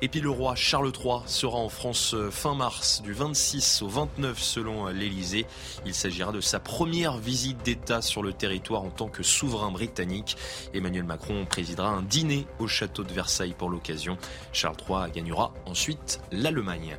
[0.00, 3.88] Et puis le roi Charles III sera en France euh, fin mars, du 26 au
[3.88, 5.44] 29 selon euh, l'Elysée.
[5.86, 10.36] Il s'agira de sa première visite d'État sur le territoire en tant que souverain britannique.
[10.72, 14.18] Emmanuel Macron présidera un dîner au château de Versailles pour l'occasion.
[14.52, 16.96] Charles III gagnera ensuite l'Allemagne.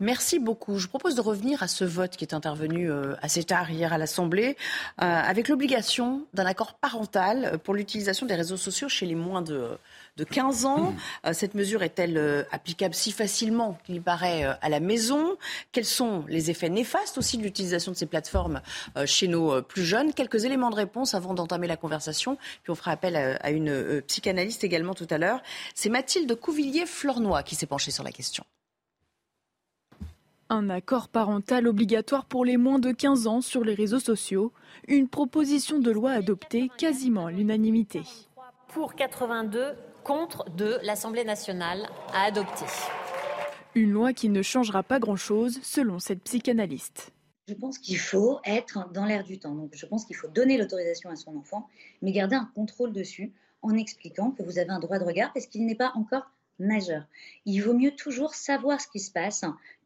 [0.00, 0.80] Merci beaucoup.
[0.80, 3.98] Je propose de revenir à ce vote qui est intervenu euh, assez tard hier à
[3.98, 4.56] l'Assemblée,
[4.98, 9.78] avec l'obligation d'un accord parental pour l'utilisation des réseaux sociaux chez les moins de
[10.16, 10.78] de 15 ans.
[10.78, 10.96] Mmh.
[11.26, 15.36] Euh, cette mesure est-elle euh, applicable si facilement qu'il paraît euh, à la maison?
[15.72, 18.60] Quels sont les effets néfastes aussi de l'utilisation de ces plateformes
[19.06, 20.12] chez nos plus jeunes?
[20.12, 22.36] Quelques éléments de réponse avant d'entamer la conversation.
[22.62, 25.42] Puis on fera appel à une psychanalyste également tout à l'heure.
[25.74, 28.44] C'est Mathilde Couvillier-Flornois qui s'est penchée sur la question.
[30.50, 34.52] Un accord parental obligatoire pour les moins de 15 ans sur les réseaux sociaux,
[34.86, 38.02] une proposition de loi adoptée quasiment à l'unanimité.
[38.68, 42.66] Pour 82, contre de l'Assemblée nationale à adopter.
[43.74, 47.10] Une loi qui ne changera pas grand-chose selon cette psychanalyste.
[47.48, 49.54] Je pense qu'il faut être dans l'air du temps.
[49.54, 51.68] Donc je pense qu'il faut donner l'autorisation à son enfant,
[52.02, 55.46] mais garder un contrôle dessus en expliquant que vous avez un droit de regard parce
[55.46, 57.04] qu'il n'est pas encore majeur.
[57.46, 59.44] Il vaut mieux toujours savoir ce qui se passe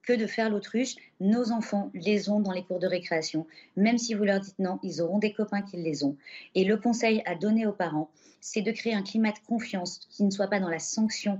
[0.08, 0.94] que de faire l'autruche.
[1.20, 3.46] Nos enfants les ont dans les cours de récréation.
[3.76, 6.16] Même si vous leur dites non, ils auront des copains qui les ont.
[6.54, 10.24] Et le conseil à donner aux parents, c'est de créer un climat de confiance qui
[10.24, 11.38] ne soit pas dans la sanction.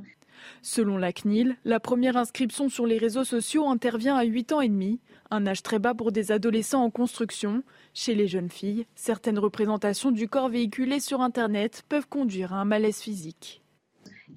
[0.61, 4.69] Selon la CNIL, la première inscription sur les réseaux sociaux intervient à 8 ans et
[4.69, 5.01] demi,
[5.31, 7.63] un âge très bas pour des adolescents en construction.
[7.95, 12.65] Chez les jeunes filles, certaines représentations du corps véhiculées sur Internet peuvent conduire à un
[12.67, 13.63] malaise physique.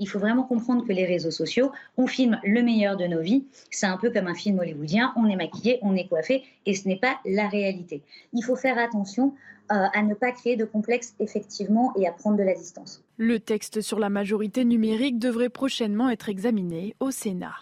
[0.02, 3.46] Il faut vraiment comprendre que les réseaux sociaux, on filme le meilleur de nos vies.
[3.70, 6.88] C'est un peu comme un film hollywoodien, on est maquillé, on est coiffé, et ce
[6.88, 8.02] n'est pas la réalité.
[8.34, 9.36] Il faut faire attention
[9.72, 13.04] euh, à ne pas créer de complexe effectivement et à prendre de la distance.
[13.18, 17.54] Le texte sur la majorité numérique devrait prochainement être examiné au Sénat.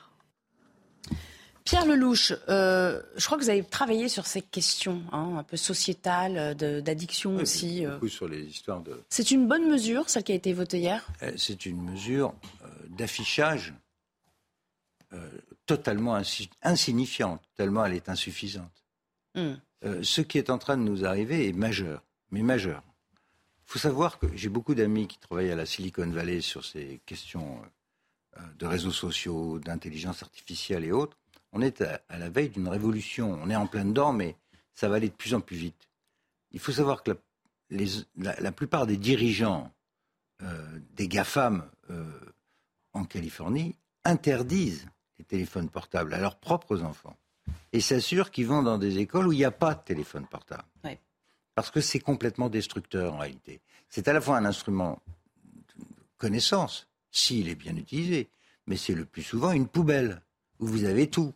[1.70, 5.56] Pierre Lelouch, euh, je crois que vous avez travaillé sur ces questions hein, un peu
[5.56, 7.86] sociétales, d'addiction aussi.
[7.86, 9.00] Beaucoup sur les histoires de.
[9.10, 11.08] C'est une bonne mesure, celle qui a été votée hier?
[11.38, 12.34] C'est une mesure
[12.90, 13.76] d'affichage
[15.68, 16.20] totalement
[16.64, 18.74] insignifiante, tellement elle est insuffisante.
[19.36, 19.54] Hmm.
[20.02, 22.02] ce qui est en train de nous arriver est majeur,
[22.32, 22.82] mais majeur.
[23.68, 27.00] Il faut savoir que j'ai beaucoup d'amis qui travaillent à la Silicon Valley sur ces
[27.06, 27.62] questions
[28.58, 31.16] de réseaux sociaux, d'intelligence artificielle et autres,
[31.52, 33.40] on est à, la veille d'une révolution.
[33.42, 34.36] On est en plein dedans, mais
[34.74, 35.90] ça va aller de plus en plus vite.
[36.52, 37.18] Il faut savoir que
[38.16, 39.72] la, plupart des dirigeants
[40.42, 42.12] euh, des GAFAM euh,
[42.94, 47.18] en Californie interdisent les téléphones portables à leurs propres enfants
[47.74, 50.64] et s'assurent qu'ils vont dans des écoles où il n'y a pas de téléphone portable.
[51.56, 53.60] Parce que c'est complètement destructeur en réalité.
[53.90, 55.02] C'est à la fois un instrument
[55.76, 55.84] de
[56.18, 58.30] connaissance, s'il est bien utilisé,
[58.66, 60.22] mais c'est le plus souvent une poubelle
[60.60, 61.34] où vous avez tout.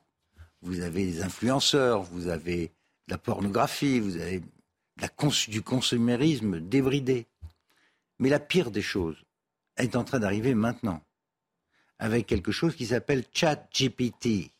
[0.63, 2.71] Vous avez des influenceurs, vous avez
[3.07, 4.41] de la pornographie, vous avez
[5.47, 7.27] du consumérisme débridé.
[8.19, 9.17] Mais la pire des choses
[9.77, 11.01] est en train d'arriver maintenant,
[11.99, 14.51] avec quelque chose qui s'appelle ChatGPT.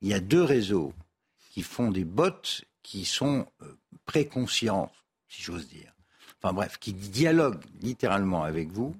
[0.00, 0.94] Il y a deux réseaux
[1.50, 4.90] qui font des bots qui sont euh, préconscients,
[5.28, 5.92] si j'ose dire.
[6.38, 8.94] Enfin bref, qui dialoguent littéralement avec vous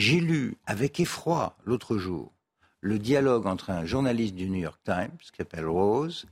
[0.00, 2.32] j'ai lu avec effroi l'autre jour
[2.80, 6.26] le dialogue entre un journaliste du New York Times, qui Rose,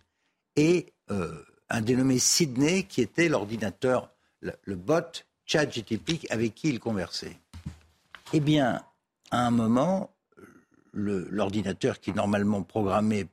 [0.56, 7.38] et euh, un dénommé Sydney, qui était l'ordinateur, le, bot ChatGTP avec qui il conversait.
[8.32, 8.82] Eh bien,
[9.30, 10.14] à un moment,
[10.92, 13.26] l'ordinateur qui normalement programmé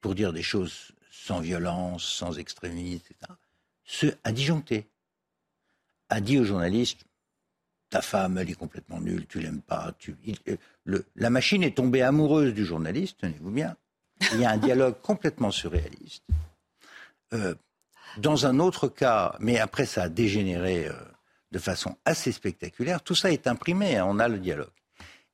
[0.00, 3.32] pour dire des choses sans violence, sans extrémisme, etc.,
[3.84, 4.88] se, a disjoncté.
[6.08, 7.04] A dit au journaliste
[7.90, 9.92] ta femme, elle est complètement nulle, tu l'aimes pas.
[10.88, 13.76] Euh, la machine est tombée amoureuse du journaliste, tenez-vous bien.
[14.32, 16.24] Il y a un dialogue complètement surréaliste.
[17.32, 17.54] Euh,
[18.18, 20.92] dans un autre cas, mais après ça a dégénéré euh,
[21.52, 24.70] de façon assez spectaculaire, tout ça est imprimé, hein, on a le dialogue.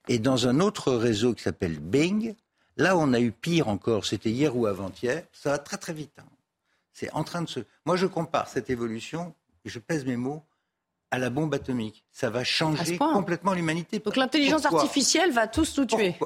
[0.08, 2.34] Et dans un autre réseau qui s'appelle Bing,
[2.76, 6.18] là on a eu pire encore, c'était hier ou avant-hier, ça va très très vite.
[6.18, 6.26] Hein.
[6.92, 7.60] C'est en train de se...
[7.86, 9.34] Moi je compare cette évolution,
[9.64, 10.42] je pèse mes mots,
[11.12, 12.04] à la bombe atomique.
[12.10, 14.00] Ça va changer complètement l'humanité.
[14.00, 16.16] Donc l'intelligence artificielle va tous nous tuer.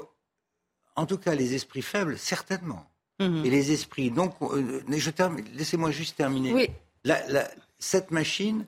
[0.95, 2.87] en tout cas, les esprits faibles, certainement.
[3.19, 3.45] Mhm.
[3.45, 4.11] Et les esprits.
[4.11, 6.53] Donc, euh, laissez-moi juste terminer.
[6.53, 6.69] Oui.
[7.79, 8.67] cette machine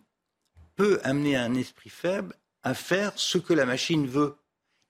[0.74, 4.36] peut amener un esprit faible à faire ce que la machine veut,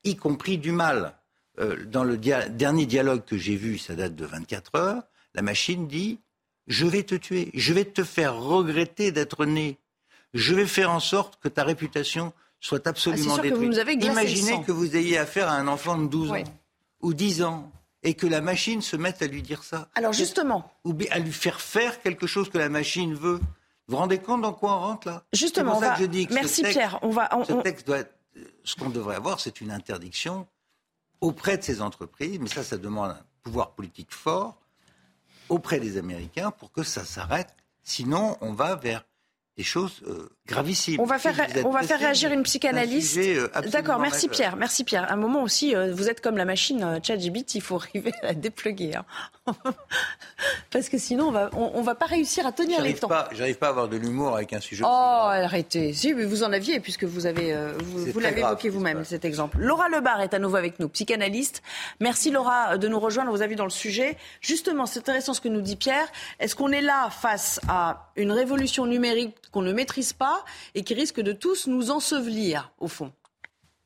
[0.05, 1.15] y compris du mal.
[1.59, 5.03] Euh, dans le dernier dialogue que j'ai vu, ça date de 24 heures,
[5.35, 6.21] la machine dit
[6.69, 9.79] Je vais te tuer, je vais te faire regretter d'être né
[10.35, 13.77] je vais faire en sorte que ta réputation soit absolument ah, détruite.
[14.03, 16.45] Imaginez que vous ayez affaire à un enfant de 12 ans
[17.01, 17.71] ou 10 ans
[18.03, 19.89] et que la machine se mette à lui dire ça.
[19.95, 20.71] Alors justement.
[20.85, 23.41] Ou à lui faire faire quelque chose que la machine veut.
[23.87, 25.25] Vous vous rendez compte dans quoi on rentre là?
[25.33, 26.99] Justement, je dis merci Pierre.
[27.03, 28.05] On va, Ce texte doit
[28.65, 30.47] ce qu'on devrait avoir, c'est une interdiction
[31.21, 34.61] auprès de ces entreprises, mais ça, ça demande un pouvoir politique fort
[35.49, 37.55] auprès des Américains pour que ça s'arrête.
[37.83, 39.05] Sinon, on va vers
[39.59, 41.01] des choses euh, gravissimes.
[41.01, 41.35] On va faire,
[41.65, 43.19] on va faire réagir une psychanalyste.
[43.19, 44.57] Euh, D'accord, merci Pierre.
[44.57, 45.05] Merci Pierre.
[45.05, 48.29] À un moment aussi, euh, vous êtes comme la machine ChatGPT, il faut arriver à
[48.29, 48.97] la dépluguer.
[48.97, 49.05] Hein.
[50.71, 53.09] Parce que sinon, on va, on, va pas réussir à tenir les temps.
[53.33, 54.83] J'arrive pas à avoir de l'humour avec un sujet.
[54.85, 55.93] Oh, arrêtez.
[55.93, 57.57] Si, mais vous en aviez, puisque vous avez,
[58.13, 59.59] vous, l'avez évoqué vous-même, cet exemple.
[59.59, 61.63] Laura Lebar est à nouveau avec nous, psychanalyste.
[62.01, 63.31] Merci Laura de nous rejoindre.
[63.31, 64.17] Vous avez dans le sujet.
[64.41, 66.09] Justement, c'est intéressant ce que nous dit Pierre.
[66.41, 70.38] Est-ce qu'on est là face à une révolution numérique qu'on ne maîtrise pas
[70.75, 73.13] et qui risque de tous nous ensevelir, au fond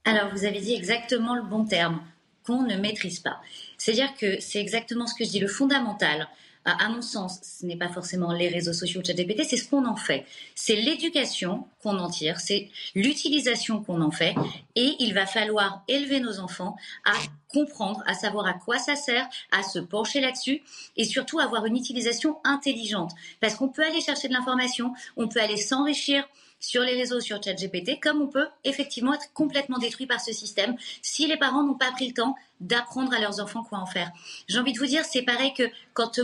[0.05, 2.01] Alors, vous avez dit exactement le bon terme,
[2.47, 3.41] qu'on ne maîtrise pas.
[3.79, 6.29] C'est-à-dire que c'est exactement ce que je dis, le fondamental.
[6.65, 9.85] À mon sens, ce n'est pas forcément les réseaux sociaux de ChatGPT, c'est ce qu'on
[9.85, 10.25] en fait.
[10.55, 14.37] C'est l'éducation qu'on en tire, c'est l'utilisation qu'on en fait.
[14.77, 17.15] Et il va falloir élever nos enfants à
[17.49, 20.63] comprendre, à savoir à quoi ça sert, à se pencher là-dessus
[20.97, 23.11] et surtout avoir une utilisation intelligente.
[23.41, 26.25] Parce qu'on peut aller chercher de l'information, on peut aller s'enrichir
[26.63, 30.77] sur les réseaux, sur ChatGPT, comme on peut effectivement être complètement détruit par ce système
[31.03, 34.13] si les parents n'ont pas pris le temps d'apprendre à leurs enfants quoi en faire.
[34.47, 36.17] J'ai envie de vous dire, c'est pareil que quand,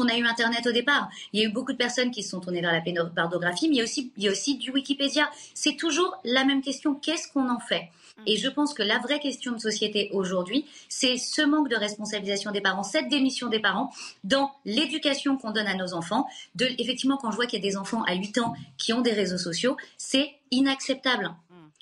[0.00, 1.10] on a eu Internet au départ.
[1.32, 3.74] Il y a eu beaucoup de personnes qui se sont tournées vers la pénobardographie, mais
[3.76, 5.28] il y a aussi du Wikipédia.
[5.54, 7.90] C'est toujours la même question, qu'est-ce qu'on en fait?
[8.24, 12.50] Et je pense que la vraie question de société aujourd'hui, c'est ce manque de responsabilisation
[12.50, 13.92] des parents, cette démission des parents
[14.24, 16.26] dans l'éducation qu'on donne à nos enfants.
[16.58, 19.12] effectivement, quand je vois qu'il y a des enfants à 8 ans qui ont des
[19.12, 21.34] réseaux sociaux, c'est inacceptable.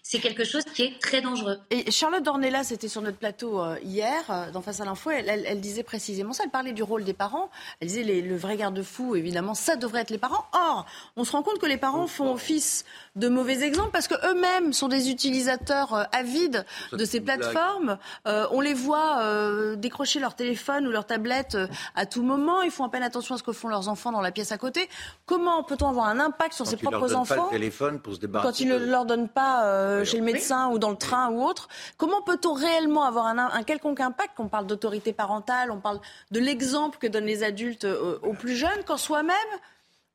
[0.07, 1.59] C'est quelque chose qui est très dangereux.
[1.71, 5.29] Et Charlotte Dornella, c'était sur notre plateau euh, hier, euh, dans Face à l'info, elle,
[5.31, 7.51] elle, elle, disait précisément ça, elle parlait du rôle des parents,
[7.81, 10.45] elle disait les, le vrai garde-fou, évidemment, ça devrait être les parents.
[10.53, 10.85] Or,
[11.17, 12.85] on se rend compte que les parents font office
[13.17, 17.97] de mauvais exemples parce qu'eux-mêmes sont des utilisateurs euh, avides de ces plateformes.
[18.27, 21.57] Euh, on les voit euh, décrocher leur téléphone ou leur tablette
[21.95, 24.21] à tout moment, ils font à peine attention à ce que font leurs enfants dans
[24.21, 24.87] la pièce à côté.
[25.25, 28.21] Comment peut-on avoir un impact sur Quand ses propres enfants pas le téléphone pour se
[28.21, 31.31] débarrasser quand ils ne leur donnent pas euh, chez le médecin ou dans le train
[31.31, 31.69] ou autre.
[31.99, 34.41] Comment peut-on réellement avoir un, un quelconque impact?
[34.41, 38.57] On parle d'autorité parentale, on parle de l'exemple que donnent les adultes euh, aux plus
[38.57, 39.37] jeunes, quand soi-même,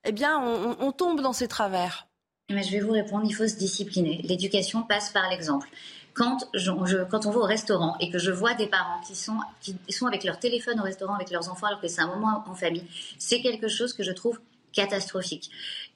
[0.04, 2.08] eh bien, on, on- on tombe dans ces travers.
[2.50, 4.22] Mais je vais vous répondre, il faut se discipliner.
[4.24, 5.70] L'éducation passe par l'exemple.
[6.16, 9.16] Quand, je- je- quand on va au restaurant et que je vois des parents qui
[9.16, 12.08] sont, qui sont avec leur téléphone au restaurant avec leurs enfants alors que c'est un
[12.08, 12.84] moment en famille,
[13.20, 14.40] c'est quelque chose que je trouve
[14.74, 15.50] catastrophique.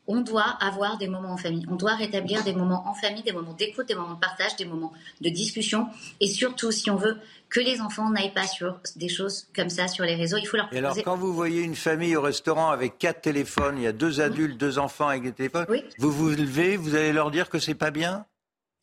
[0.05, 1.65] On doit avoir des moments en famille.
[1.71, 4.65] On doit rétablir des moments en famille, des moments d'écoute, des moments de partage, des
[4.65, 5.87] moments de discussion.
[6.19, 7.17] Et surtout, si on veut
[7.47, 10.57] que les enfants n'aillent pas sur des choses comme ça sur les réseaux, il faut
[10.57, 11.03] leur Et alors, proposer.
[11.03, 14.57] quand vous voyez une famille au restaurant avec quatre téléphones, il y a deux adultes,
[14.59, 15.67] deux enfants avec des téléphones,
[15.99, 18.25] vous vous levez, vous allez leur dire que c'est pas bien?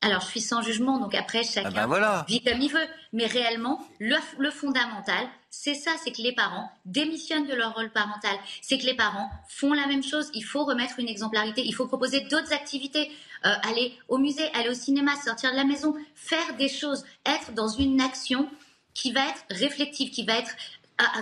[0.03, 2.25] Alors, je suis sans jugement, donc après, chacun ben voilà.
[2.27, 2.87] vit comme il veut.
[3.13, 7.91] Mais réellement, le, le fondamental, c'est ça, c'est que les parents démissionnent de leur rôle
[7.91, 8.37] parental.
[8.63, 10.31] C'est que les parents font la même chose.
[10.33, 11.63] Il faut remettre une exemplarité.
[11.65, 13.11] Il faut proposer d'autres activités.
[13.45, 17.53] Euh, aller au musée, aller au cinéma, sortir de la maison, faire des choses, être
[17.53, 18.49] dans une action
[18.95, 20.55] qui va être réflexive, qui va être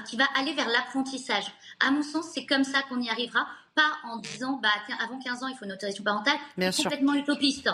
[0.06, 1.44] qui va aller vers l'apprentissage.
[1.78, 5.18] À mon sens, c'est comme ça qu'on y arrivera, pas en disant bah tiens, avant
[5.20, 6.36] 15 ans, il faut une autorisation parentale.
[6.56, 6.90] Bien c'est sûr.
[6.90, 7.70] complètement utopiste.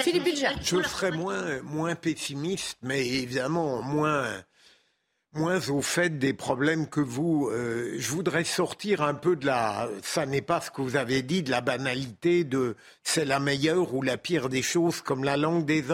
[0.00, 0.48] Philippe Bilger.
[0.60, 4.26] Je serais moins, moins pessimiste, mais évidemment moins,
[5.34, 7.48] moins au fait des problèmes que vous.
[7.50, 9.88] Euh, je voudrais sortir un peu de la.
[10.02, 13.94] Ça n'est pas ce que vous avez dit, de la banalité de c'est la meilleure
[13.94, 15.84] ou la pire des choses, comme la langue des.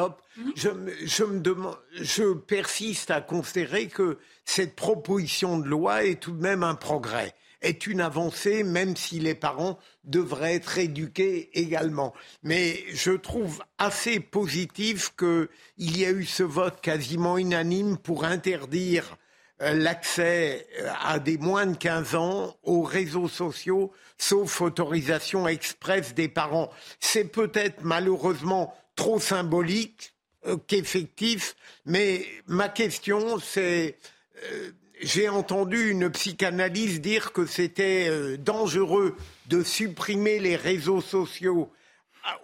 [0.57, 6.21] Je, me- je me demande, je persiste à considérer que cette proposition de loi est
[6.21, 11.51] tout de même un progrès, est une avancée, même si les parents devraient être éduqués
[11.53, 12.15] également.
[12.43, 19.17] Mais je trouve assez positif qu'il y ait eu ce vote quasiment unanime pour interdire
[19.61, 26.29] l'accès euh, à des moins de 15 ans aux réseaux sociaux, sauf autorisation expresse des
[26.29, 26.71] parents.
[26.99, 30.15] C'est peut-être malheureusement trop symbolique
[30.47, 33.99] euh, qu'effectif, mais ma question c'est...
[34.45, 34.71] euh,
[35.03, 41.73] j'ai entendu une psychanalyse dire que c'était euh, dangereux de supprimer les réseaux sociaux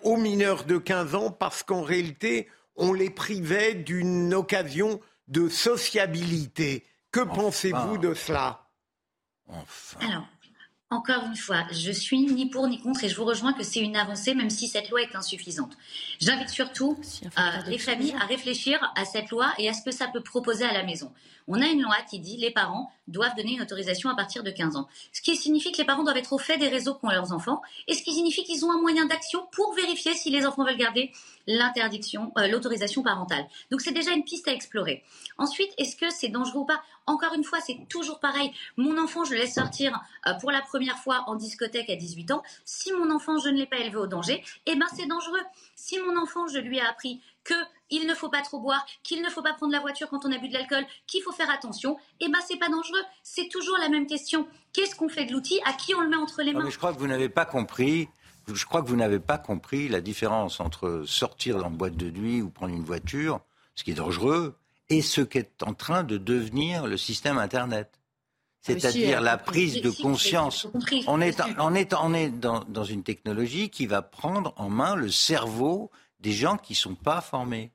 [0.03, 6.85] aux mineurs de 15 ans parce qu'en réalité, on les privait d'une occasion de sociabilité.
[7.17, 8.69] Que pensez-vous de cela?
[10.03, 10.27] Alors,
[10.91, 13.81] encore une fois, je suis ni pour ni contre et je vous rejoins que c'est
[13.81, 15.73] une avancée, même si cette loi est insuffisante.
[16.21, 20.09] J'invite surtout euh, les familles à réfléchir à cette loi et à ce que ça
[20.09, 21.11] peut proposer à la maison.
[21.49, 24.51] On a une loi qui dit les parents doivent donner une autorisation à partir de
[24.51, 24.89] 15 ans.
[25.13, 27.63] Ce qui signifie que les parents doivent être au fait des réseaux qu'ont leurs enfants
[27.89, 30.77] et ce qui signifie qu'ils ont un moyen d'action pour vérifier si les enfants veulent
[30.77, 31.13] garder
[31.47, 33.47] l'interdiction, euh, l'autorisation parentale.
[33.71, 35.05] Donc c'est déjà une piste à explorer.
[35.39, 36.83] Ensuite, est-ce que c'est dangereux ou pas?
[37.07, 38.53] Encore une fois, c'est toujours pareil.
[38.77, 42.33] Mon enfant, je le laisse sortir euh, pour la première fois en discothèque à 18
[42.33, 42.43] ans.
[42.65, 45.41] Si mon enfant, je ne l'ai pas élevé au danger, eh ben c'est dangereux.
[45.77, 47.55] Si mon enfant, je lui ai appris que
[47.91, 50.33] il ne faut pas trop boire, qu'il ne faut pas prendre la voiture quand on
[50.33, 53.03] a bu de l'alcool, qu'il faut faire attention, eh ben c'est pas dangereux.
[53.23, 54.49] C'est toujours la même question.
[54.73, 55.61] Qu'est-ce qu'on fait de l'outil?
[55.65, 56.65] À qui on le met entre les Non, mains?
[56.65, 58.09] mais je crois que vous n'avez pas compris.
[58.53, 62.43] Je crois que vous n'avez pas compris la différence entre sortir en boîte de nuit
[62.43, 63.41] ou prendre une voiture,
[63.77, 64.57] ce qui est dangereux,
[64.89, 67.91] et ce qu'est en train de devenir le système Internet.
[67.95, 67.99] Ah,
[68.73, 70.67] C'est-à-dire la prise si, de si, conscience.
[71.07, 74.95] On est, on est, on est dans, dans une technologie qui va prendre en main
[74.97, 77.73] le cerveau des gens qui ne sont pas formés.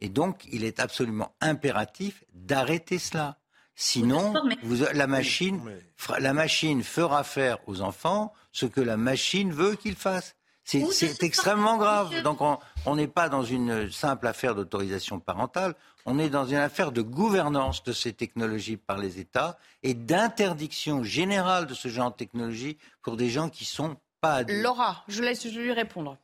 [0.00, 3.38] Et donc, il est absolument impératif d'arrêter cela.
[3.74, 4.32] Sinon,
[4.62, 5.60] vous- la, machine,
[5.96, 10.34] fera- la machine fera faire aux enfants ce que la machine veut qu'ils fassent.
[10.64, 12.08] C'est extrêmement grave.
[12.08, 12.22] monsieur.
[12.22, 15.74] Donc, on on n'est pas dans une simple affaire d'autorisation parentale,
[16.10, 21.04] on est dans une affaire de gouvernance de ces technologies par les États et d'interdiction
[21.04, 24.62] générale de ce genre de technologie pour des gens qui sont pas adultes.
[24.62, 26.16] Laura, je laisse lui répondre.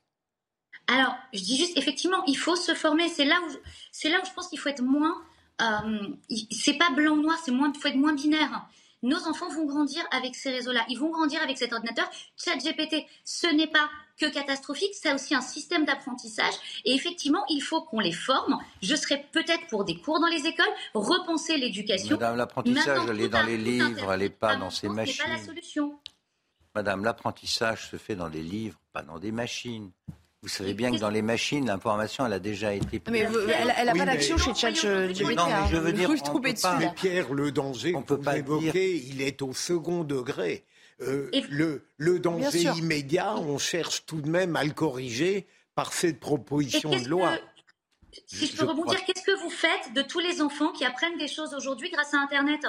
[0.87, 3.09] Alors, je dis juste, effectivement, il faut se former.
[3.11, 3.57] C'est là où, je,
[3.93, 5.23] c'est là où je pense qu'il faut être moins.
[5.61, 6.09] Euh,
[6.51, 8.67] c'est pas blanc ou noir, c'est moins, faut être moins binaire.
[9.03, 10.83] Nos enfants vont grandir avec ces réseaux-là.
[10.89, 12.11] Ils vont grandir avec cet ordinateur.
[12.43, 16.55] ChatGPT, ce n'est pas que catastrophique, c'est aussi un système d'apprentissage.
[16.85, 18.59] Et effectivement, il faut qu'on les forme.
[18.83, 22.17] Je serais peut-être pour des cours dans les écoles, repenser l'éducation.
[22.17, 24.95] Madame, l'apprentissage, elle est dans un- les livres, elle n'est pas dans ces Ce n'est
[24.95, 25.47] pas la machines.
[25.47, 25.99] solution.
[26.75, 29.91] Madame, l'apprentissage se fait dans les livres, pas dans des machines.
[30.43, 33.01] Vous savez bien que dans les machines, l'information, elle a déjà été.
[33.11, 33.21] Mais
[33.79, 35.35] elle n'a pas d'action chez ChatGPT.
[35.37, 36.77] Non, mais je veux dire, on peut pas.
[36.79, 40.65] Mais Pierre, le danger On peut pas évoquez, il est au second degré.
[41.01, 46.21] Euh, le, le danger immédiat, on cherche tout de même à le corriger par cette
[46.21, 47.37] proposition de loi.
[47.37, 47.43] que-
[48.29, 50.85] Si je Je peux rebondir, crois- qu'est-ce que vous faites de tous les enfants qui
[50.85, 52.61] apprennent des choses aujourd'hui grâce à Internet?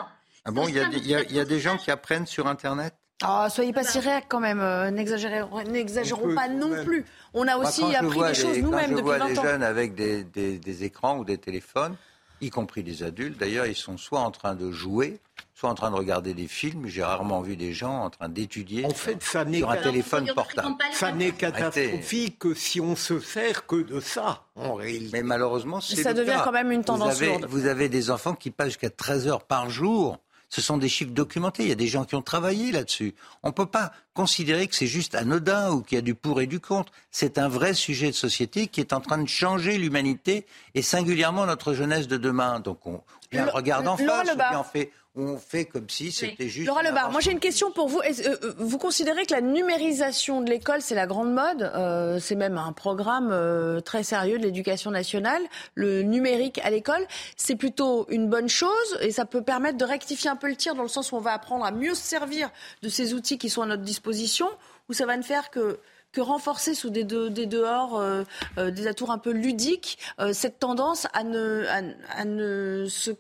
[0.44, 1.92] Ah bon, il y, a des- il y a- il y a des gens qui
[1.92, 2.96] apprennent sur Internet?
[3.22, 6.84] Ah, soyez pas si réac quand même, euh, n'exagérons pas non même.
[6.86, 7.06] plus.
[7.34, 9.44] On a aussi appris vois des choses nous-mêmes Quand je depuis vois 20 des ans.
[9.44, 11.96] jeunes avec des, des- des écrans ou des téléphones,
[12.42, 15.20] y compris des adultes, d'ailleurs, ils sont soit en train de jouer,
[15.56, 16.86] soit en train de regarder des films.
[16.88, 20.30] J'ai rarement vu des gens en train d'étudier En fait, ça n'est sur un téléphone
[20.36, 20.76] portable.
[20.92, 25.12] Ça n'est catastrophique que si on se sert que de ça, en réalité.
[25.14, 26.44] Mais malheureusement, c'est Ça le devient cas.
[26.44, 27.46] quand même une tendance vous avez, lourde.
[27.50, 30.20] Vous avez des enfants qui passent jusqu'à 13 heures par jour.
[30.50, 31.64] Ce sont des chiffres documentés.
[31.64, 33.16] Il y a des gens qui ont travaillé là-dessus.
[33.42, 36.40] On ne peut pas considérer que c'est juste anodin ou qu'il y a du pour
[36.40, 36.92] et du contre.
[37.12, 40.46] C'est un vrai sujet de société qui est en train de changer l'humanité
[40.76, 42.60] et singulièrement notre jeunesse de demain.
[42.60, 43.02] Donc on,
[43.34, 46.68] on regarde en face, on fait, on fait comme si c'était juste.
[46.68, 48.00] Laura Lebar, moi j'ai une question pour vous.
[48.00, 48.12] Euh,
[48.44, 52.58] euh, vous considérez que la numérisation de l'école, c'est la grande mode Euh, C'est même
[52.58, 55.42] un programme euh, très sérieux de l'éducation nationale.
[55.74, 57.06] Le numérique à l'école,
[57.38, 60.76] c'est plutôt une bonne chose et ça peut permettre de rectifier un peu le tir
[60.76, 62.50] dans le sens où on va apprendre à mieux se servir
[62.82, 64.48] de ces outils qui sont à notre disposition
[64.90, 65.80] ou ça va ne faire que
[66.12, 68.24] que renforcer sous des, de- des dehors, euh,
[68.58, 71.82] euh, des atours un peu ludiques, euh, cette tendance à ne, à,
[72.18, 73.12] à ne se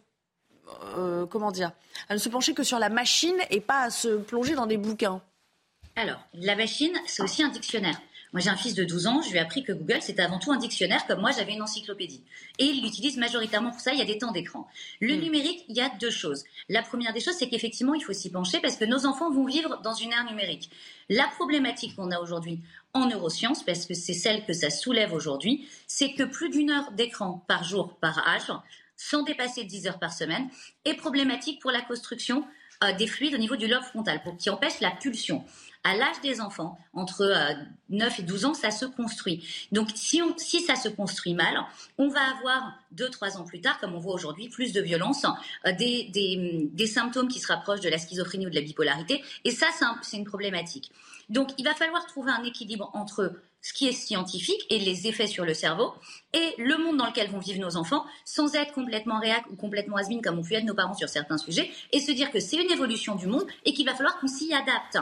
[0.97, 1.72] euh, comment dire,
[2.09, 4.78] à ne se pencher que sur la machine et pas à se plonger dans des
[4.78, 5.22] bouquins.
[5.95, 7.99] Alors, la machine, c'est aussi un dictionnaire.
[8.34, 10.39] Moi, j'ai un fils de 12 ans, je lui ai appris que Google, c'était avant
[10.39, 12.22] tout un dictionnaire, comme moi, j'avais une encyclopédie.
[12.59, 14.68] Et il l'utilise majoritairement pour ça, il y a des temps d'écran.
[14.99, 16.43] Le numérique, il y a deux choses.
[16.68, 19.45] La première des choses, c'est qu'effectivement, il faut s'y pencher parce que nos enfants vont
[19.45, 20.70] vivre dans une ère numérique.
[21.07, 22.59] La problématique qu'on a aujourd'hui
[22.93, 26.91] en neurosciences, parce que c'est celle que ça soulève aujourd'hui, c'est que plus d'une heure
[26.91, 28.51] d'écran par jour, par âge,
[28.97, 30.49] sans dépasser 10 heures par semaine,
[30.85, 32.45] est problématique pour la construction
[32.83, 35.45] euh, des fluides au niveau du lobe frontal, qui empêche la pulsion.
[35.85, 37.53] À l'âge des enfants, entre euh,
[37.89, 39.47] 9 et 12 ans, ça se construit.
[39.71, 41.57] Donc si, on, si ça se construit mal,
[41.97, 45.25] on va avoir 2-3 ans plus tard, comme on voit aujourd'hui, plus de violence,
[45.65, 46.09] euh, des,
[46.73, 49.23] des, symptômes qui se rapprochent de la schizophrénie ou de la bipolarité.
[49.45, 49.67] Et ça,
[50.01, 50.91] c'est une problématique.
[51.29, 53.33] Donc il va falloir trouver un équilibre entre
[53.66, 55.91] ce qui est scientifique et les effets sur le cerveau
[56.34, 59.97] et le monde dans lequel vont vivre nos enfants sans être complètement réac ou complètement
[59.97, 62.57] has comme ont pu être nos parents sur certains sujets et se dire que c'est
[62.57, 64.99] une évolution du monde et qu'il va falloir qu'on s'y adapte.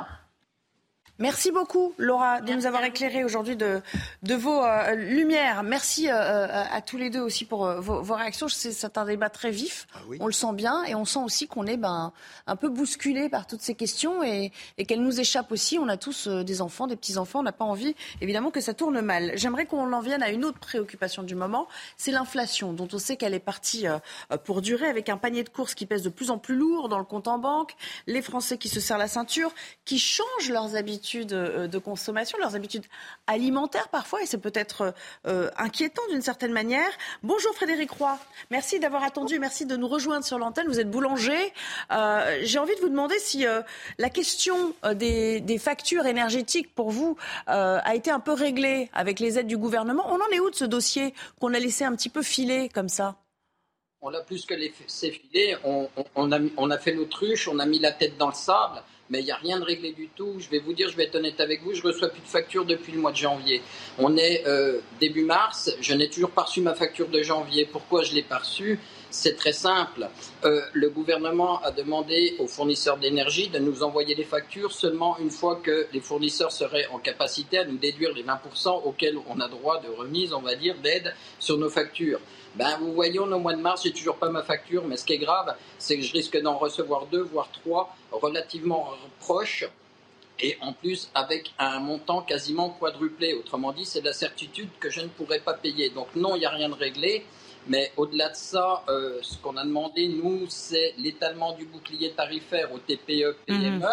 [1.20, 3.82] Merci beaucoup, Laura, de nous avoir éclairé aujourd'hui de,
[4.24, 5.62] de vos euh, lumières.
[5.62, 8.48] Merci euh, euh, à tous les deux aussi pour euh, vos, vos réactions.
[8.50, 9.86] C'est un débat très vif.
[10.20, 12.14] On le sent bien et on sent aussi qu'on est ben,
[12.48, 15.78] un peu bousculé par toutes ces questions et, et qu'elles nous échappent aussi.
[15.78, 17.42] On a tous euh, des enfants, des petits-enfants.
[17.42, 19.34] On n'a pas envie, évidemment, que ça tourne mal.
[19.36, 21.68] J'aimerais qu'on en vienne à une autre préoccupation du moment.
[21.96, 24.00] C'est l'inflation, dont on sait qu'elle est partie euh,
[24.46, 26.98] pour durer avec un panier de courses qui pèse de plus en plus lourd dans
[26.98, 27.76] le compte en banque.
[28.08, 29.54] Les Français qui se serrent la ceinture,
[29.86, 32.86] qui changent leurs habitudes euh, de consommation, leurs habitudes
[33.28, 34.94] alimentaires parfois, et c'est peut-être
[35.28, 36.90] euh, inquiétant d'une certaine manière.
[37.24, 38.18] Bonjour Frédéric Roy,
[38.52, 40.68] merci d'avoir attendu, merci de nous rejoindre sur l'antenne.
[40.68, 41.54] Vous êtes boulanger.
[41.92, 43.62] Euh, J'ai envie de vous demander si euh,
[43.98, 47.16] la question euh, des, factures énergétiques pour vous
[47.48, 50.04] euh, a été un peu réglée avec les aides du gouvernement.
[50.08, 52.90] On en est où de ce dossier qu'on a laissé un petit peu filer comme
[52.90, 53.16] ça?
[54.02, 55.56] On l'a plus que laissé filer.
[55.64, 58.82] On a, on a fait l'autruche, on a mis la tête dans le sable,
[59.14, 60.38] mais il n'y a rien de réglé du tout.
[60.40, 62.66] Je vais vous dire, je vais être honnête avec vous, je reçois plus de facture
[62.66, 63.62] depuis le mois de janvier.
[64.00, 67.70] On est euh, début mars, je n'ai toujours pas reçu ma facture de janvier.
[67.72, 68.80] Pourquoi je ne l'ai pas reçue?
[69.14, 70.10] C'est très simple.
[70.44, 75.30] Euh, le gouvernement a demandé aux fournisseurs d'énergie de nous envoyer les factures seulement une
[75.30, 79.48] fois que les fournisseurs seraient en capacité à nous déduire les 20% auxquels on a
[79.48, 82.20] droit de remise, on va dire, d'aide sur nos factures.
[82.56, 85.14] Ben, vous voyez, au mois de mars, j'ai toujours pas ma facture, mais ce qui
[85.14, 88.90] est grave, c'est que je risque d'en recevoir deux, voire trois, relativement
[89.20, 89.66] proches,
[90.40, 93.36] et en plus avec un montant quasiment quadruplé.
[93.36, 95.92] Autrement dit, c'est la certitude que je ne pourrai pas payer.
[95.92, 97.24] Donc non, il n'y a rien de réglé.
[97.68, 102.72] Mais au-delà de ça, euh, ce qu'on a demandé, nous, c'est l'étalement du bouclier tarifaire
[102.74, 103.88] au TPE, PME.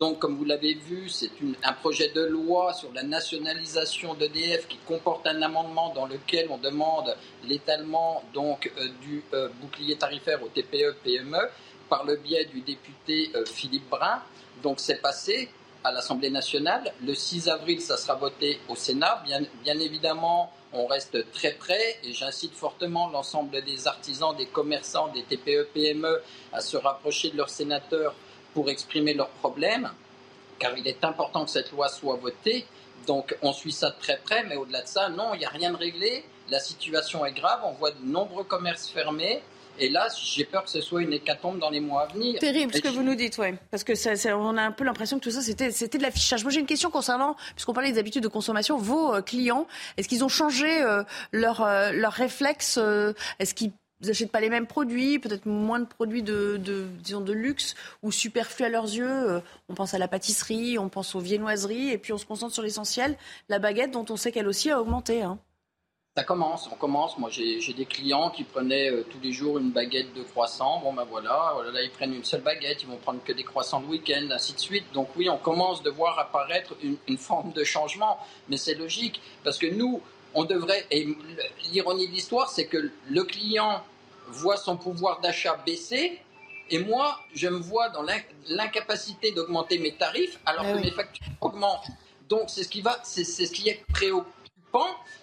[0.00, 1.30] Donc, comme vous l'avez vu, c'est
[1.62, 6.58] un projet de loi sur la nationalisation d'EDF qui comporte un amendement dans lequel on
[6.58, 11.38] demande l'étalement donc euh, du euh, bouclier tarifaire au TPE PME
[11.88, 14.22] par le biais du député Philippe Brun.
[14.62, 15.50] Donc, c'est passé
[15.84, 16.92] à l'Assemblée nationale.
[17.04, 19.22] Le 6 avril, ça sera voté au Sénat.
[19.24, 25.08] Bien, bien évidemment, on reste très près et j'incite fortement l'ensemble des artisans, des commerçants,
[25.08, 28.14] des TPE PME à se rapprocher de leurs sénateurs
[28.54, 29.90] pour exprimer leurs problèmes,
[30.58, 32.66] car il est important que cette loi soit votée.
[33.06, 35.50] Donc on suit ça de très près, mais au-delà de ça, non, il n'y a
[35.50, 36.24] rien de réglé.
[36.48, 39.42] La situation est grave, on voit de nombreux commerces fermés.
[39.78, 42.38] Et là, j'ai peur que ce soit une hécatombe dans les mois à venir.
[42.38, 43.54] Terrible ce que vous nous dites, ouais.
[43.70, 46.02] Parce que ça, ça- on a un peu l'impression que tout ça, c'était, c'était de
[46.02, 46.42] l'affichage.
[46.44, 49.66] Moi, j'ai une question concernant, puisqu'on parlait des habitudes de consommation, vos euh, clients,
[49.96, 51.02] est-ce qu'ils ont changé euh,
[51.32, 53.72] leur, euh, leur réflexe euh, Est-ce qu'ils
[54.04, 58.10] n'achètent pas les mêmes produits, peut-être moins de produits de, de, disons, de luxe ou
[58.12, 62.12] superflus à leurs yeux On pense à la pâtisserie, on pense aux viennoiseries, et puis
[62.12, 63.16] on se concentre sur l'essentiel,
[63.48, 65.22] la baguette, dont on sait qu'elle aussi a augmenté.
[65.22, 65.38] Hein.
[66.14, 67.16] Ça commence, on commence.
[67.16, 70.78] Moi, j'ai des clients qui prenaient euh, tous les jours une baguette de croissant.
[70.80, 73.44] Bon, ben voilà, voilà, là, ils prennent une seule baguette, ils vont prendre que des
[73.44, 74.84] croissants le week-end, ainsi de suite.
[74.92, 78.18] Donc oui, on commence de voir apparaître une, une forme de changement,
[78.50, 80.02] mais c'est logique, parce que nous,
[80.34, 81.08] on devrait, et
[81.72, 83.82] l'ironie de l'histoire, c'est que le client
[84.28, 86.20] voit son pouvoir d'achat baisser,
[86.68, 90.84] et moi, je me vois dans l'in- l'incapacité d'augmenter mes tarifs, alors Eh que oui.
[90.84, 91.88] mes factures augmentent.
[92.28, 94.28] Donc c'est ce qui va, c'est ce qui est préoccupant.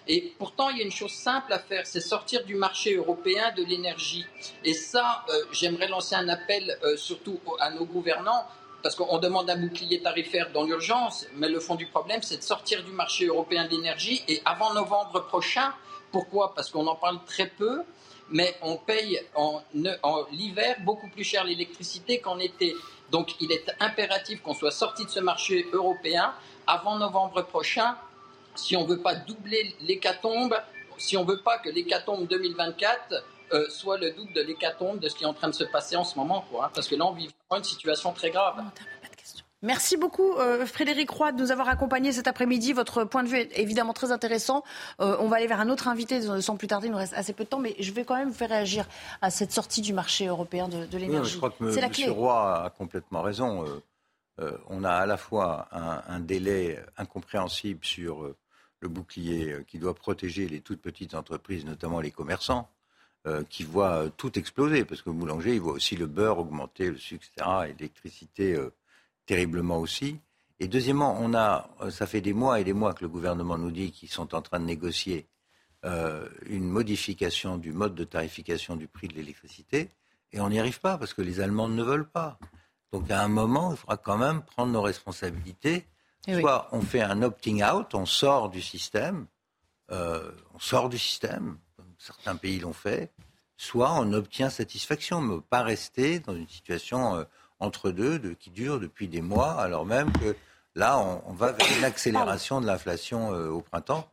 [0.06, 3.52] Et pourtant, il y a une chose simple à faire, c'est sortir du marché européen
[3.56, 4.26] de l'énergie.
[4.64, 8.44] Et ça, euh, j'aimerais lancer un appel euh, surtout à nos gouvernants,
[8.82, 12.42] parce qu'on demande un bouclier tarifaire dans l'urgence, mais le fond du problème, c'est de
[12.42, 14.22] sortir du marché européen de l'énergie.
[14.26, 15.72] Et avant novembre prochain,
[16.12, 16.54] pourquoi?
[16.54, 17.82] Parce qu'on en parle très peu,
[18.30, 19.62] mais on paye en,
[20.02, 22.74] en l'hiver beaucoup plus cher l'électricité qu'en été.
[23.10, 26.32] Donc il est impératif qu'on soit sorti de ce marché européen
[26.66, 27.96] avant novembre prochain
[28.54, 30.54] si on ne veut pas doubler l'hécatombe,
[30.98, 35.08] si on ne veut pas que l'hécatombe 2024 euh, soit le double de l'hécatombe de
[35.08, 36.44] ce qui est en train de se passer en ce moment.
[36.50, 38.62] Quoi, hein, parce que là, on vit vraiment une situation très grave.
[39.62, 42.72] Merci beaucoup euh, Frédéric Roy de nous avoir accompagnés cet après-midi.
[42.72, 44.62] Votre point de vue est évidemment très intéressant.
[45.00, 46.86] Euh, on va aller vers un autre invité sans plus tarder.
[46.86, 48.86] Il nous reste assez peu de temps, mais je vais quand même vous faire réagir
[49.20, 51.32] à cette sortie du marché européen de, de Oui, l'énergie.
[51.32, 52.12] je crois que M.
[52.12, 53.66] Roy a complètement raison.
[54.40, 58.36] Euh, on a à la fois un, délai incompréhensible sur euh,
[58.80, 62.68] le bouclier euh, qui doit protéger les toutes petites entreprises, notamment les commerçants,
[63.50, 66.96] qui voient tout exploser, parce que le boulanger, il voit aussi le beurre augmenter, le
[66.96, 68.58] sucre, etc., et l'électricité
[69.26, 70.18] terriblement aussi.
[70.58, 73.72] Et deuxièmement, on a, ça fait des mois et des mois que le gouvernement nous
[73.72, 75.26] dit qu'ils sont en train de négocier
[75.84, 79.90] une modification du mode de tarification du prix de l'électricité,
[80.32, 82.38] et on n'y arrive pas parce que les Allemands ne veulent pas.
[82.92, 85.86] Donc à un moment, il faudra quand même prendre nos responsabilités.
[86.26, 86.40] Eh oui.
[86.42, 89.26] Soit on fait un opting out, on sort du système,
[89.90, 93.10] euh, on sort du système, comme certains pays l'ont fait,
[93.56, 97.24] soit on obtient satisfaction, mais pas rester dans une situation euh,
[97.58, 100.36] entre deux de, qui dure depuis des mois, alors même que
[100.74, 104.06] là, on, on va vers une accélération de l'inflation euh, au printemps.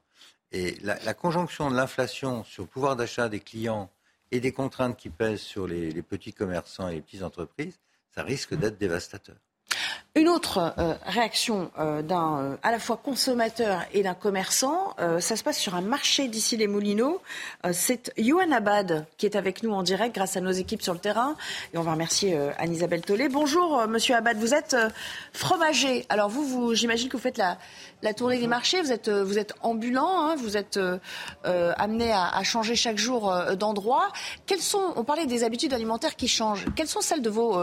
[0.53, 3.89] Et la, la conjonction de l'inflation sur le pouvoir d'achat des clients
[4.31, 7.79] et des contraintes qui pèsent sur les, les petits commerçants et les petites entreprises,
[8.17, 9.35] ça risque d'être dévastateur.
[10.17, 15.35] Une autre euh, réaction euh, d'un euh, à la fois consommateur et d'un commerçant, ça
[15.35, 17.21] se passe sur un marché d'ici les Moulineaux.
[17.71, 20.99] C'est Yohan Abad qui est avec nous en direct grâce à nos équipes sur le
[20.99, 21.35] terrain.
[21.73, 23.29] Et on va remercier Anne-Isabelle Tollet.
[23.29, 24.75] Bonjour Monsieur Abad, vous êtes
[25.33, 26.05] fromager.
[26.09, 27.57] Alors vous, vous j'imagine que vous faites la,
[28.01, 30.79] la tournée des marchés, vous êtes, vous êtes ambulant, hein, vous êtes
[31.43, 34.07] amené à, à changer chaque jour d'endroit.
[34.47, 37.59] Quelles sont, on parlait des habitudes alimentaires qui changent, quelles sont celles de vos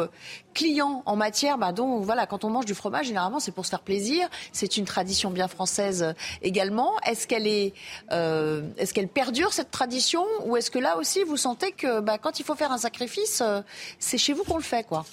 [0.55, 3.71] clients en matière bah, dont, voilà, quand on mange du fromage, généralement, c'est pour se
[3.71, 4.29] faire plaisir.
[4.53, 6.93] C'est une tradition bien française euh, également.
[7.07, 7.73] Est-ce qu'elle est,
[8.13, 12.19] euh, est-ce qu'elle perdure cette tradition, ou est-ce que là aussi vous sentez que bah,
[12.19, 13.63] quand il faut faire un sacrifice, euh,
[13.99, 15.05] c'est chez vous qu'on le fait, quoi?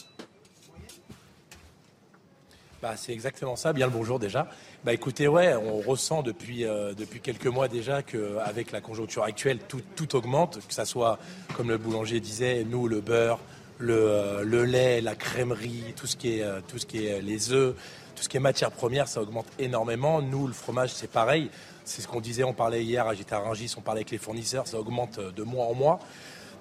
[2.81, 3.73] Bah, c'est exactement ça.
[3.73, 4.47] Bien le bonjour déjà.
[4.83, 9.81] Bah, écoutez, ouais, on ressent depuis, depuis quelques mois déjà qu'avec la conjoncture actuelle, tout,
[9.95, 11.19] tout augmente, que ça soit,
[11.55, 13.39] comme le boulanger disait, nous, le beurre,
[13.81, 16.61] le, euh, le lait, la crèmerie, tout ce qui est, euh,
[16.95, 17.75] euh, les œufs,
[18.15, 20.21] tout ce qui est matière première, ça augmente énormément.
[20.21, 21.49] Nous, le fromage, c'est pareil.
[21.83, 24.79] C'est ce qu'on disait, on parlait hier, à Rungis, on parlait avec les fournisseurs, ça
[24.79, 25.99] augmente de mois en mois.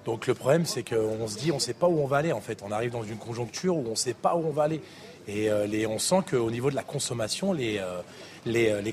[0.06, 2.32] Donc le problème, c'est qu'on se dit, on ne sait pas où on va aller
[2.32, 2.62] en fait.
[2.66, 4.80] On arrive dans une conjoncture où on ne sait pas où on va aller.
[5.28, 7.82] Et on sent qu'au niveau de la consommation, les,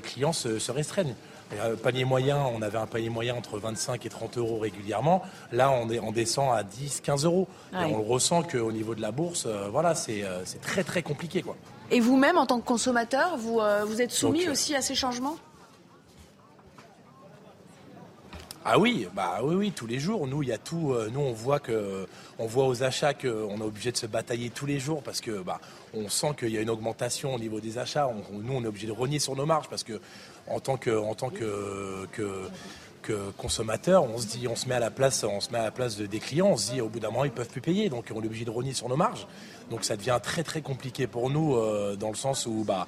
[0.02, 1.16] clients se restreignent.
[1.54, 5.22] Euh, panier moyen, on avait un panier moyen entre 25 et 30 euros régulièrement.
[5.50, 7.48] Là, on, est, on descend à 10, 15 euros.
[7.72, 7.90] Ouais.
[7.90, 10.84] Et on le ressent qu'au niveau de la bourse, euh, voilà, c'est euh, c'est très
[10.84, 11.40] très compliqué.
[11.42, 11.56] Quoi.
[11.90, 14.94] Et vous-même, en tant que consommateur, vous, euh, vous êtes soumis Donc, aussi à ces
[14.94, 15.36] changements?
[18.70, 20.26] Ah oui, bah oui, oui, tous les jours.
[20.26, 20.92] Nous, il y a tout.
[20.92, 22.06] euh, nous, on voit que,
[22.38, 25.40] on voit aux achats qu'on est obligé de se batailler tous les jours parce que,
[25.40, 25.58] bah,
[25.94, 28.08] on sent qu'il y a une augmentation au niveau des achats.
[28.08, 29.98] On- on- nous, on est obligé de rogner sur nos marges parce que,
[30.50, 31.04] en tant que,
[33.36, 35.70] consommateur, on se dit, on se met à la place, on se met à la
[35.70, 38.06] place des clients, on se dit au bout d'un moment ils peuvent plus payer, donc
[38.14, 39.26] on est obligé de rogner sur nos marges.
[39.70, 42.86] Donc ça devient très très compliqué pour nous euh, dans le sens où bah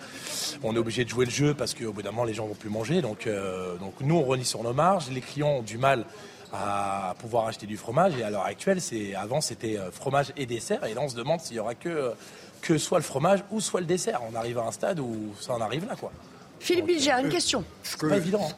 [0.62, 2.54] on est obligé de jouer le jeu parce qu'au bout d'un moment les gens vont
[2.54, 3.02] plus manger.
[3.02, 6.04] Donc euh, donc nous on renie sur nos marges, les clients ont du mal
[6.52, 8.80] à pouvoir acheter du fromage et à l'heure actuelle
[9.16, 12.12] avant c'était euh, fromage et dessert et là on se demande s'il y aura que
[12.61, 14.20] que soit le fromage ou soit le dessert.
[14.30, 16.12] On arrive à un stade où ça en arrive là quoi.
[16.61, 17.64] Philippe Bilger, une question.
[17.82, 18.48] C'est pas évident.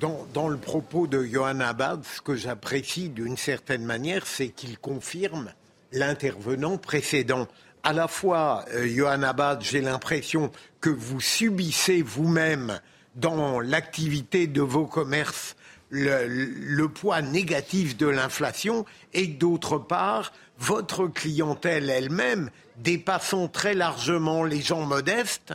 [0.00, 4.78] Dans, dans le propos de Johan Abad, ce que j'apprécie d'une certaine manière, c'est qu'il
[4.78, 5.52] confirme
[5.92, 7.48] l'intervenant précédent.
[7.82, 12.80] À la fois, euh, Johan Abad, j'ai l'impression que vous subissez vous-même
[13.14, 15.56] dans l'activité de vos commerces
[15.88, 18.84] le, le poids négatif de l'inflation
[19.14, 25.54] et d'autre part, votre clientèle elle-même, dépassant très largement les gens modestes,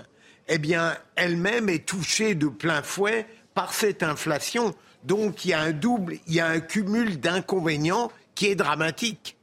[0.54, 4.76] eh bien, elle-même est touchée de plein fouet par cette inflation.
[5.06, 9.38] Donc, il y a un double, il y a un cumul d'inconvénients qui est dramatique.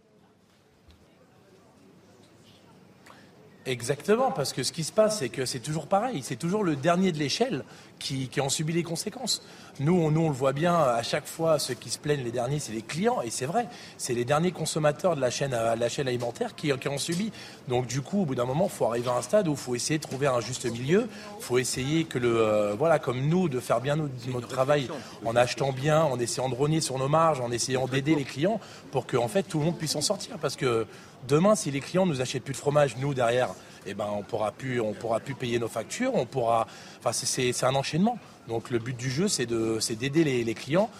[3.64, 6.76] Exactement, parce que ce qui se passe, c'est que c'est toujours pareil, c'est toujours le
[6.76, 7.64] dernier de l'échelle
[7.98, 9.42] qui, qui en subit les conséquences.
[9.80, 12.32] Nous on, nous, on le voit bien, à chaque fois, ceux qui se plaignent les
[12.32, 15.76] derniers, c'est les clients, et c'est vrai, c'est les derniers consommateurs de la chaîne, euh,
[15.76, 17.30] la chaîne alimentaire qui, qui en subit.
[17.68, 19.56] Donc du coup, au bout d'un moment, il faut arriver à un stade où il
[19.56, 21.08] faut essayer de trouver un juste milieu,
[21.38, 24.88] il faut essayer que le, euh, voilà, comme nous, de faire bien notre, notre travail
[25.24, 28.60] en achetant bien, en essayant de rogner sur nos marges, en essayant d'aider les clients
[28.90, 30.38] pour que en fait tout le monde puisse en sortir.
[30.38, 30.86] Parce que
[31.28, 33.50] demain, si les clients nous achètent plus de fromage, nous derrière,
[33.88, 36.66] eh ben, on pourra plus, on pourra plus payer nos factures, on pourra,
[36.98, 38.18] enfin, c'est- c'est c'est un enchaînement.
[38.48, 40.90] Donc le but du jeu, c'est de, c'est d'aider les, les clients.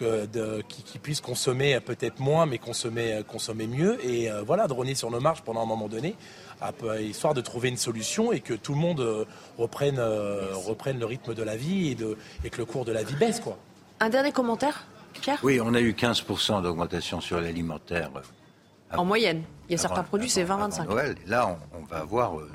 [0.00, 4.66] que de- qui, qui puissent consommer peut-être moins, mais consommer, consommer mieux, et euh, voilà,
[4.96, 6.16] sur nos marges pendant un moment donné,
[6.60, 9.24] à histoire de trouver une solution et que tout le monde euh,
[9.56, 12.90] reprenne, euh, reprenne le rythme de la vie et, de, et que le cours de
[12.90, 13.56] la vie baisse, quoi.
[14.00, 15.38] Un dernier commentaire, Pierre?
[15.44, 18.10] Oui, on a eu 15% d'augmentation sur l'alimentaire.
[18.92, 19.42] Euh, En moyenne.
[19.68, 20.84] Il y a avant- certains produits, c'est avant 20-25.
[20.88, 21.16] Noël.
[21.24, 22.50] Et là, on, on va avoir euh,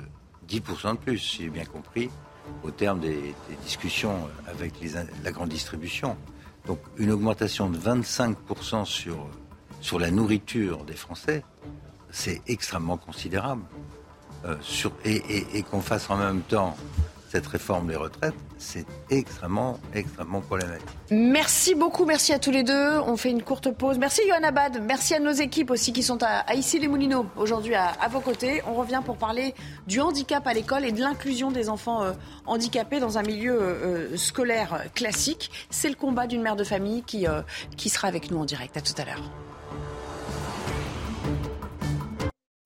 [0.48, 2.10] 10% de plus, si j'ai bien compris,
[2.62, 3.14] au terme des,
[3.48, 6.16] des discussions avec les in- la grande distribution.
[6.66, 9.26] Donc, une augmentation de 25% sur,
[9.80, 11.42] sur la nourriture des Français,
[12.10, 13.62] c'est extrêmement considérable.
[14.46, 16.74] Euh, sur, et et- et qu'on fasse en même temps
[17.30, 20.88] cette réforme des retraites, c'est extrêmement, extrêmement problématique.
[21.12, 22.98] Merci beaucoup, merci à tous les deux.
[23.06, 23.98] On fait une courte pause.
[23.98, 27.94] Merci Johan Abad, merci à nos équipes aussi qui sont à, à Issy-les-Moulineaux aujourd'hui à,
[28.10, 28.62] vos côtés.
[28.66, 29.54] On revient pour parler
[29.86, 32.12] du handicap à l'école et de l'inclusion des enfants euh,
[32.46, 35.52] handicapés dans un milieu euh, euh, scolaire classique.
[35.70, 37.26] C'est le combat d'une mère de famille qui,
[37.76, 38.76] qui sera avec nous en direct.
[38.76, 39.22] À tout à l'heure.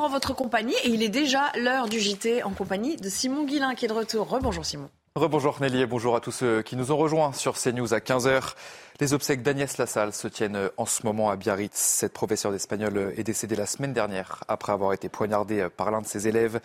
[0.05, 3.75] En votre compagnie, et il est déjà l'heure du JT en compagnie de Simon Guillain
[3.75, 4.29] qui est de retour.
[4.29, 4.91] Rebonjour Simon.
[5.15, 8.53] Rebonjour Nelly et bonjour à tous ceux qui nous ont rejoints sur CNews à 15h.
[9.01, 11.79] Les obsèques d'Agnès Lassalle se tiennent en ce moment à Biarritz.
[11.79, 16.07] Cette professeure d'espagnol est décédée la semaine dernière après avoir été poignardée par l'un de
[16.07, 16.61] ses élèves.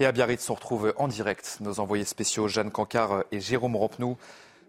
[0.00, 4.16] Et à Biarritz, on retrouve en direct nos envoyés spéciaux Jeanne Cancard et Jérôme Rampenou.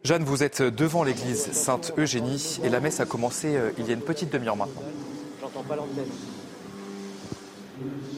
[0.03, 3.93] Jeanne, vous êtes devant l'église Sainte-Eugénie et la messe a commencé euh, il y a
[3.95, 4.83] une petite demi-heure maintenant.
[5.41, 6.11] J'entends pas l'antenne.
[7.81, 8.12] Yes.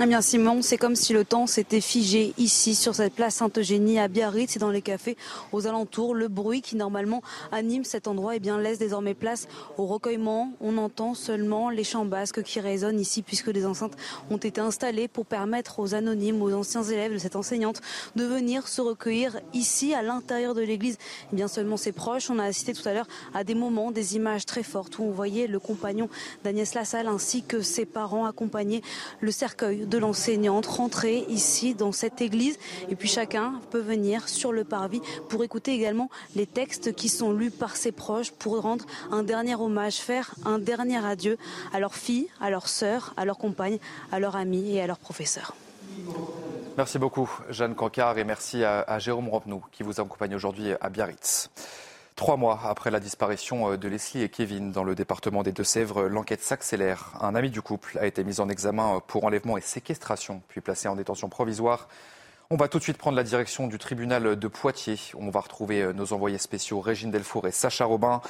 [0.00, 4.00] Eh bien Simon, c'est comme si le temps s'était figé ici sur cette place Sainte-Eugénie
[4.00, 5.18] à Biarritz et dans les cafés
[5.52, 6.14] aux alentours.
[6.14, 7.22] Le bruit qui normalement
[7.52, 10.54] anime cet endroit eh bien, laisse désormais place au recueillement.
[10.62, 13.92] On entend seulement les chants basques qui résonnent ici puisque des enceintes
[14.30, 17.82] ont été installées pour permettre aux anonymes, aux anciens élèves de cette enseignante
[18.16, 20.96] de venir se recueillir ici à l'intérieur de l'église.
[21.32, 22.30] Eh bien seulement ses proches.
[22.30, 25.10] On a assisté tout à l'heure à des moments, des images très fortes où on
[25.10, 26.08] voyait le compagnon
[26.44, 28.82] d'Agnès Lassalle ainsi que ses parents accompagner
[29.20, 32.58] le cercueil de l'enseignante rentrer ici dans cette église
[32.88, 37.32] et puis chacun peut venir sur le parvis pour écouter également les textes qui sont
[37.32, 41.38] lus par ses proches pour rendre un dernier hommage, faire un dernier adieu
[41.72, 43.78] à leurs filles, à leurs sœurs, à leurs compagnes,
[44.10, 45.54] à leurs amis et à leurs professeurs.
[46.76, 50.88] Merci beaucoup Jeanne Cancard et merci à, à Jérôme Rampenou qui vous accompagne aujourd'hui à
[50.88, 51.50] Biarritz.
[52.22, 56.40] Trois mois après la disparition de Leslie et Kevin dans le département des Deux-Sèvres, l'enquête
[56.40, 57.10] s'accélère.
[57.20, 60.86] Un ami du couple a été mis en examen pour enlèvement et séquestration, puis placé
[60.86, 61.88] en détention provisoire.
[62.48, 65.00] On va tout de suite prendre la direction du tribunal de Poitiers.
[65.18, 68.20] On va retrouver nos envoyés spéciaux Régine Delfour et Sacha Robin.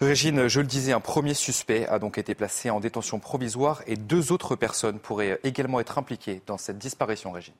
[0.00, 3.96] Régine, je le disais, un premier suspect a donc été placé en détention provisoire et
[3.96, 7.52] deux autres personnes pourraient également être impliquées dans cette disparition, Régine.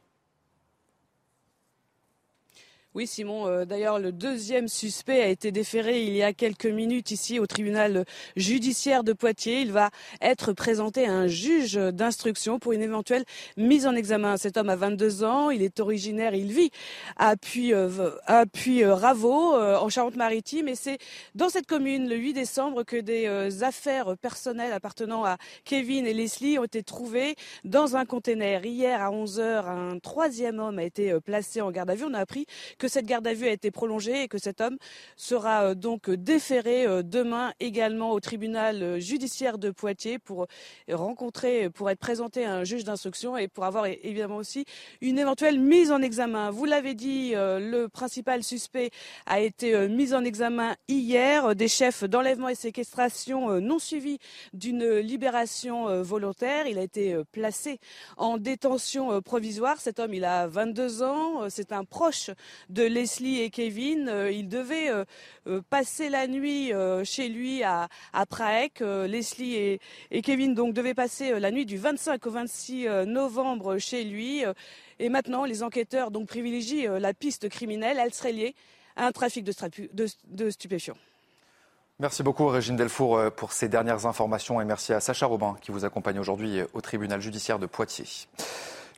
[2.97, 3.47] Oui, Simon.
[3.47, 7.47] Euh, d'ailleurs, le deuxième suspect a été déféré il y a quelques minutes ici au
[7.47, 9.61] tribunal judiciaire de Poitiers.
[9.61, 9.90] Il va
[10.22, 13.26] être présenté à un juge d'instruction pour une éventuelle
[13.59, 14.38] mise en examen.
[14.38, 15.51] Cet homme a 22 ans.
[15.51, 16.70] Il est originaire, il vit
[17.18, 17.90] à Puy, euh,
[18.30, 20.66] euh, en Charente-Maritime.
[20.68, 20.97] Et c'est
[21.34, 25.36] dans cette commune, le 8 décembre, que des affaires personnelles appartenant à
[25.66, 27.34] Kevin et Leslie ont été trouvées
[27.64, 28.64] dans un conteneur.
[28.64, 32.07] Hier, à 11h, un troisième homme a été placé en garde à vue.
[32.07, 32.47] On a appris
[32.78, 34.78] que que cette garde à vue a été prolongée et que cet homme
[35.16, 40.47] sera euh, donc déféré euh, demain également au tribunal euh, judiciaire de Poitiers pour
[40.89, 44.66] rencontrer, pour être présenté à un juge d'instruction et pour avoir évidemment aussi
[45.01, 46.53] une éventuelle mise en examen.
[46.53, 48.91] Vous l'avez dit, le principal suspect
[49.26, 51.57] a été mis en examen hier.
[51.57, 54.18] Des chefs d'enlèvement et séquestration non suivis
[54.53, 56.66] d'une libération volontaire.
[56.66, 57.80] Il a été placé
[58.16, 59.80] en détention provisoire.
[59.80, 61.49] Cet homme, il a 22 ans.
[61.51, 62.30] C'est un proche
[62.68, 64.08] de Leslie et Kevin.
[64.08, 65.04] Euh, ils devaient euh,
[65.46, 66.72] euh, passer la nuit
[67.04, 68.24] chez lui à, à.
[69.06, 74.44] Leslie et, Kevin donc devaient passer la nuit du 25 au 26 novembre chez lui.
[74.98, 77.98] Et maintenant, les enquêteurs donc privilégient la piste criminelle.
[78.00, 78.54] Elle serait liée
[78.96, 80.96] à un trafic de, stupéfiants.
[81.98, 85.84] Merci beaucoup Régine Delfour pour ces dernières informations et merci à Sacha Robin qui vous
[85.84, 88.28] accompagne aujourd'hui au tribunal judiciaire de Poitiers.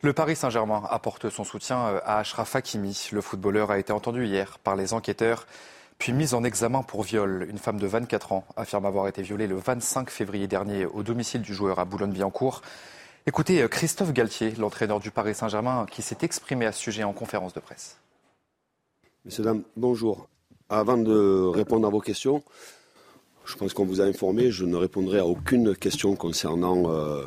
[0.01, 3.09] Le Paris Saint-Germain apporte son soutien euh, à Ashraf Hakimi.
[3.11, 5.49] Le footballeur a été entendu hier par les enquêteurs,
[5.99, 7.49] puis mis en examen pour viol.
[7.51, 11.43] Une femme de 24 ans affirme avoir été violée le 25 février dernier au domicile
[11.43, 12.63] du joueur à Boulogne-Billancourt.
[13.27, 17.13] Écoutez euh, Christophe Galtier, l'entraîneur du Paris Saint-Germain, qui s'est exprimé à ce sujet en
[17.13, 17.97] conférence de presse.
[19.25, 20.29] Messieurs, dames, bonjour.
[20.69, 22.45] Avant de répondre à vos questions,
[23.45, 27.27] je pense qu'on vous a informé, je ne répondrai à aucune question concernant euh,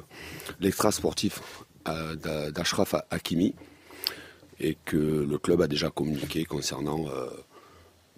[0.62, 1.42] l'extra sportif
[1.86, 3.56] d'Ashraf Hakimi
[4.60, 7.30] et que le club a déjà communiqué concernant, euh,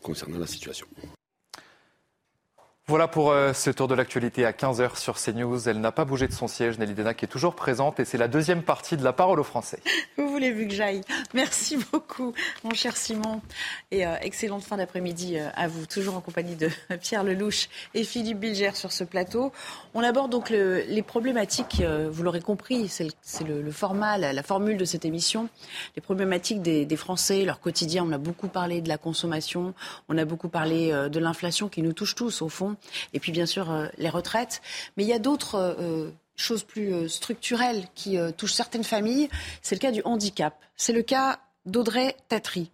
[0.01, 0.88] concernant la situation.
[2.88, 5.69] Voilà pour euh, ce tour de l'actualité à 15h sur CNews.
[5.69, 8.27] Elle n'a pas bougé de son siège, Nelly Denac est toujours présente et c'est la
[8.27, 9.79] deuxième partie de la parole aux Français.
[10.17, 10.99] Vous voulez vu que j'aille
[11.34, 12.34] Merci beaucoup,
[12.65, 13.39] mon cher Simon.
[13.91, 16.67] Et euh, excellente fin d'après-midi euh, à vous, toujours en compagnie de
[17.01, 19.53] Pierre Lelouch et Philippe Bilger sur ce plateau.
[19.93, 23.07] On aborde donc les problématiques, vous l'aurez compris, c'est
[23.47, 25.47] le, format, la, formule de cette émission,
[25.95, 28.03] les problématiques des, Français, leur quotidien.
[28.05, 29.73] On a beaucoup parlé de la consommation,
[30.09, 32.73] on a beaucoup parlé de l'inflation qui nous touche tous au fond
[33.13, 34.61] et puis bien sûr euh, les retraites.
[34.97, 39.29] Mais il y a d'autres euh, choses plus euh, structurelles qui touchent certaines familles.
[39.61, 40.55] C'est le cas du handicap.
[40.75, 42.69] C'est le cas d'Audrey Tatry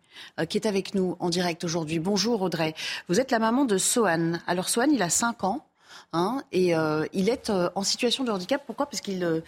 [0.50, 1.98] qui est avec nous en direct aujourd'hui.
[1.98, 2.76] Bonjour Audrey.
[3.08, 4.34] Vous êtes la maman de Sohan.
[4.48, 5.66] Alors Sohan, il a 5 ans.
[6.12, 6.74] Hein, et
[7.14, 8.62] il est en situation de handicap.
[8.66, 8.88] Pourquoi?
[8.88, 9.44] Parce qu'il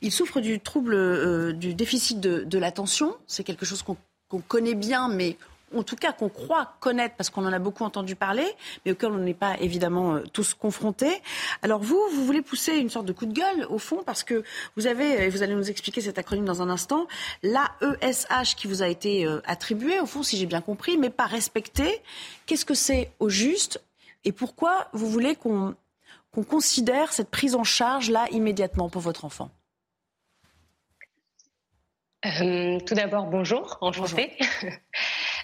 [0.00, 3.14] il souffre du trouble du déficit de, l'attention.
[3.28, 5.36] C'est quelque chose qu'on connaît bien, mais
[5.74, 8.46] en tout cas qu'on croit connaître, parce qu'on en a beaucoup entendu parler,
[8.84, 11.22] mais auquel on n'est pas évidemment euh, tous confrontés.
[11.62, 14.44] Alors vous, vous voulez pousser une sorte de coup de gueule, au fond, parce que
[14.76, 17.06] vous avez, et vous allez nous expliquer cet acronyme dans un instant,
[17.42, 21.26] l'AESH qui vous a été euh, attribué, au fond, si j'ai bien compris, mais pas
[21.26, 22.02] respecté.
[22.46, 23.80] Qu'est-ce que c'est au juste
[24.26, 25.76] et pourquoi vous voulez qu'on
[26.48, 29.50] considère cette prise en charge là immédiatement pour votre enfant?
[32.26, 34.32] Euh, Tout d'abord, bonjour, enchantée.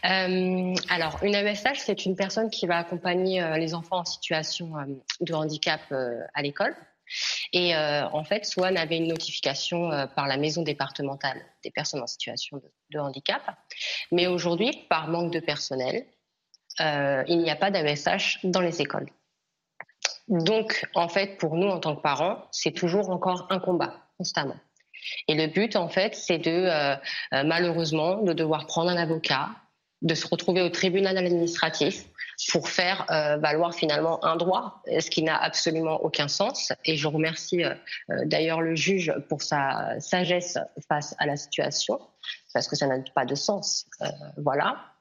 [0.04, 4.72] Euh, alors, une AESH, c'est une personne qui va accompagner euh, les enfants en situation
[5.20, 5.80] de handicap
[6.34, 6.74] à l'école.
[7.52, 12.60] Et en fait, Swan avait une notification par la maison départementale des personnes en situation
[12.90, 13.42] de, handicap.
[14.10, 16.04] Mais aujourd'hui, par manque de personnel,
[16.80, 19.08] il n'y a pas d'AESH dans les écoles.
[20.26, 24.56] Donc, en fait, pour nous, en tant que parents, c'est toujours encore un combat, constamment.
[25.28, 26.68] Et le but, en fait, c'est de,
[27.32, 29.50] malheureusement, de devoir prendre un avocat,
[30.02, 32.04] de se retrouver au tribunal administratif
[32.50, 36.72] pour faire euh, valoir finalement un droit, ce qui n'a absolument aucun sens.
[36.84, 37.74] Et je remercie euh,
[38.10, 42.00] euh, d'ailleurs le juge pour sa sagesse face à la situation,
[42.52, 43.86] parce que ça n'a pas de sens.
[44.36, 44.91] voilà.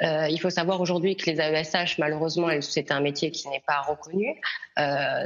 [0.00, 4.40] Il faut savoir aujourd'hui que les AESH, malheureusement, c'est un métier qui n'est pas reconnu.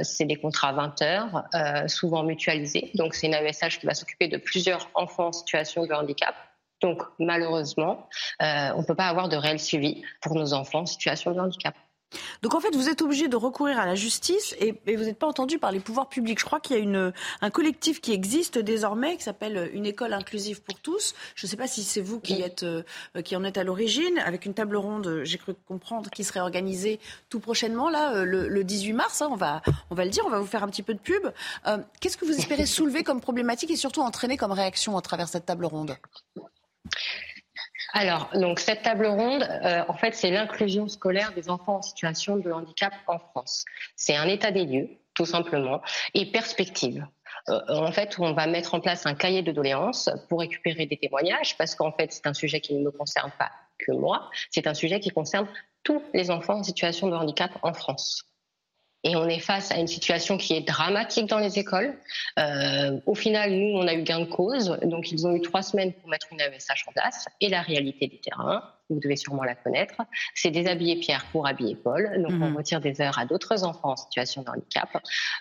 [0.01, 1.43] c'est des contrats 20 heures,
[1.87, 2.91] souvent mutualisés.
[2.95, 6.35] Donc c'est une AESH qui va s'occuper de plusieurs enfants en situation de handicap.
[6.83, 8.09] Donc malheureusement,
[8.41, 11.39] euh, on ne peut pas avoir de réel suivi pour nos enfants en situation de
[11.39, 11.73] handicap.
[12.41, 15.27] Donc en fait, vous êtes obligé de recourir à la justice et, vous n'êtes pas
[15.27, 16.39] entendu par les pouvoirs publics.
[16.39, 20.13] Je crois qu'il y a une, un collectif qui existe désormais qui s'appelle Une école
[20.13, 21.13] inclusive pour tous.
[21.35, 22.83] Je ne sais pas si c'est vous qui, êtes, euh,
[23.23, 26.99] qui en êtes à l'origine, avec une table ronde, j'ai cru comprendre, qui serait organisée
[27.29, 29.21] tout prochainement, là, euh, le, 18 mars.
[29.21, 30.99] Hein, on, va, on va le dire, on va vous faire un petit peu de
[30.99, 31.31] pub.
[31.99, 35.45] Qu'est-ce que vous espérez soulever comme problématique et surtout entraîner comme réaction à travers cette
[35.45, 35.95] table ronde?
[37.95, 42.37] Alors, donc cette table ronde, euh, en fait, c'est l'inclusion scolaire des enfants en situation
[42.37, 43.65] de handicap en France.
[43.95, 45.79] C'est un état des lieux, tout simplement,
[46.15, 47.05] et perspective.
[47.49, 50.97] Euh, en fait, on va mettre en place un cahier de doléances pour récupérer des
[50.97, 54.65] témoignages, parce qu'en fait, c'est un sujet qui ne me concerne pas que moi, c'est
[54.65, 55.47] un sujet qui concerne
[55.83, 58.32] tous les enfants en situation de handicap en France.
[59.03, 61.93] Et on est face à une situation qui est dramatique dans les écoles.
[62.39, 64.77] Euh, au final, nous, on a eu gain de cause.
[64.83, 67.27] Donc, ils ont eu trois semaines pour mettre une AESH en place.
[67.41, 69.95] Et la réalité du terrain, vous devez sûrement la connaître,
[70.35, 72.21] c'est déshabiller Pierre pour habiller Paul.
[72.21, 72.57] Donc, on mhm.
[72.57, 74.89] retire des heures à d'autres enfants en situation de handicap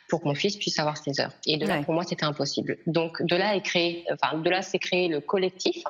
[0.08, 1.32] pour que mon fils puisse avoir ses heures.
[1.46, 2.78] Et de là, pour moi, c'était impossible.
[2.86, 5.84] Donc, de là est créé, enfin, de là, s'est créé le collectif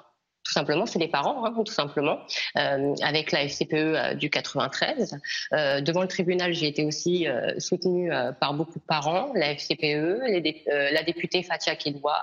[0.53, 2.19] tout simplement, c'est les parents, hein, tout simplement,
[2.59, 5.19] euh, avec la FCPE euh, du 93.
[5.55, 7.27] Euh, devant le tribunal, j'ai été aussi
[7.59, 10.21] soutenue par beaucoup de parents, la FCPE,
[10.67, 12.17] la députée Fatia Kedwa,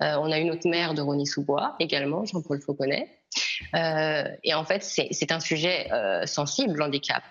[0.00, 3.08] on a une autre maire de Rony-sous-Bois également, Jean-Paul Fauconnet.
[3.74, 5.88] et en fait, c'est un sujet
[6.26, 7.22] sensible, l'handicap.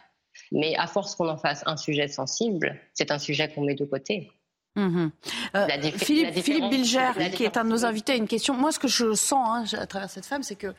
[0.51, 3.85] Mais à force qu'on en fasse un sujet sensible, c'est un sujet qu'on met de
[3.85, 4.31] côté.
[4.75, 5.11] Mhm.
[5.55, 5.67] Euh,
[5.97, 8.55] Philippe, Philippe Bilger, qui est un de nos invités, a une question.
[8.55, 10.73] Moi, ce que je sens hein, à travers cette femme, c'est que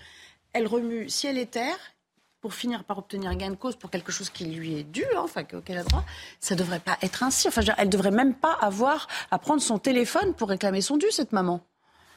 [0.53, 1.77] elle remue ciel et terre
[2.41, 5.23] pour finir par obtenir gain de cause pour quelque chose qui lui est dû, hein,
[5.23, 6.05] enfin auquel a droit.
[6.41, 7.49] Ça devrait pas être ainsi.
[7.49, 11.33] Enfin, elle devrait même pas avoir à prendre son téléphone pour réclamer son dû, cette
[11.33, 11.65] maman.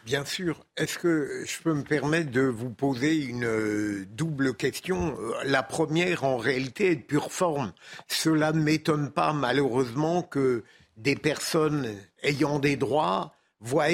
[0.03, 0.65] Bien sûr.
[0.78, 5.17] Est-ce que je peux me permettre de vous poser une euh, double question?
[5.19, 7.73] Euh, La première, en réalité, est de pure forme.
[8.07, 10.63] Cela ne m'étonne pas, malheureusement, que
[10.98, 13.88] des personnes ayant des droits voient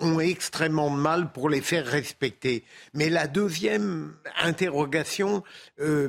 [0.00, 2.64] ont extrêmement mal pour les faire respecter.
[2.94, 5.44] Mais la deuxième interrogation,
[5.80, 6.08] euh,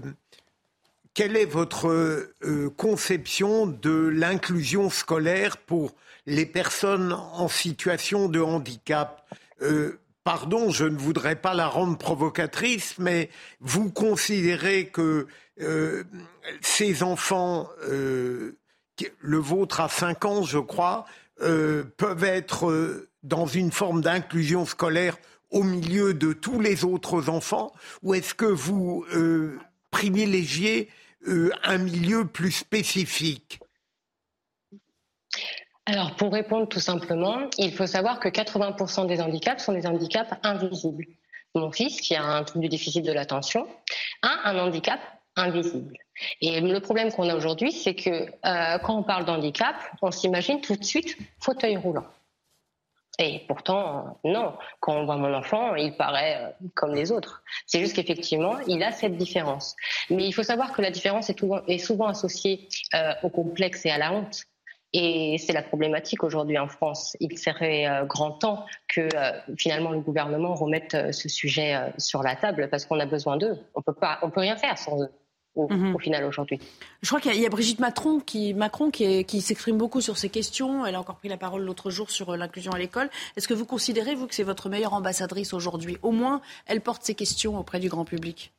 [1.13, 5.93] quelle est votre euh, conception de l'inclusion scolaire pour
[6.25, 9.27] les personnes en situation de handicap?
[9.61, 15.27] Euh, Pardon, je ne voudrais pas la rendre provocatrice, mais vous considérez que
[16.61, 17.67] ces enfants
[19.19, 21.05] le vôtre à 5 ans, je crois,
[21.41, 25.17] euh, peuvent être euh, dans une forme d'inclusion scolaire
[25.49, 27.71] au milieu de tous les autres enfants
[28.01, 29.59] Ou est-ce que vous euh,
[29.91, 30.89] privilégiez
[31.63, 33.59] un milieu plus spécifique?
[35.85, 40.31] Alors, pour répondre tout simplement, il faut savoir que 80% des handicaps sont des handicaps
[40.43, 41.05] invisibles.
[41.55, 43.67] Mon fils, qui a un trouble du déficit de l'attention,
[44.21, 44.99] a un handicap
[45.35, 45.97] invisible.
[46.41, 50.61] Et le problème qu'on a aujourd'hui, c'est que euh, quand on parle d'handicap, on s'imagine
[50.61, 52.05] tout de suite fauteuil roulant.
[53.19, 54.53] Et pourtant, non.
[54.79, 57.43] Quand on voit mon enfant, il paraît euh, comme les autres.
[57.67, 59.75] C'est juste qu'effectivement, il a cette différence.
[60.09, 63.97] Mais il faut savoir que la différence est, souvent associée euh, au complexe et à
[63.97, 64.43] la honte.
[64.95, 67.17] Et c'est la problématique aujourd'hui en France.
[67.19, 69.07] Il serait grand temps que
[69.57, 73.57] finalement le gouvernement remette ce sujet sur la table parce qu'on a besoin d'eux.
[73.73, 75.09] On peut pas, on peut rien faire sans eux.
[75.55, 75.95] Mhm.
[75.95, 76.59] au, final aujourd'hui.
[77.03, 80.29] Je crois qu'il y, a Brigitte Macron qui, Macron qui, qui s'exprime beaucoup sur ces
[80.29, 80.83] questions.
[80.83, 83.09] Elle a encore pris la parole l'autre jour sur euh, l'inclusion à l'école.
[83.37, 85.97] Est-ce que vous considérez, vous, que c'est votre meilleure ambassadrice aujourd'hui?
[86.01, 88.51] Au moins, elle porte ces questions auprès du grand public.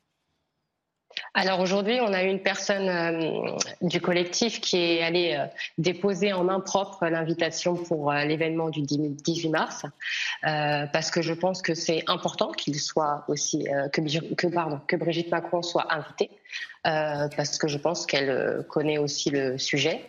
[1.37, 5.45] Alors aujourd'hui, on a une personne euh, du collectif qui est allée euh,
[5.77, 9.85] déposer en main propre l'invitation pour euh, l'événement du 18 mars,
[10.41, 15.29] parce que je pense que c'est important qu'il soit aussi que, que, pardon, que Brigitte
[15.29, 16.29] Macron soit invitée,
[16.83, 20.05] parce que je pense qu'elle connaît aussi le sujet.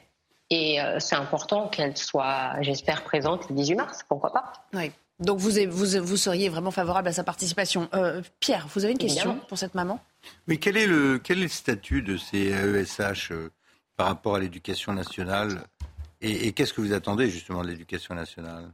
[0.51, 4.93] Et c'est important qu'elle soit, j'espère, présente le 18 mars, pourquoi pas Oui.
[5.19, 7.89] Donc vous, vous, vous seriez vraiment favorable à sa participation.
[8.41, 10.01] Pierre, vous avez une question pour cette maman?
[10.47, 13.51] Mais quel est le, quel est le statut de ces AESH euh,
[13.97, 15.63] par rapport à l'éducation nationale?
[16.21, 18.73] Et qu'est-ce que vous attendez justement de l'éducation nationale?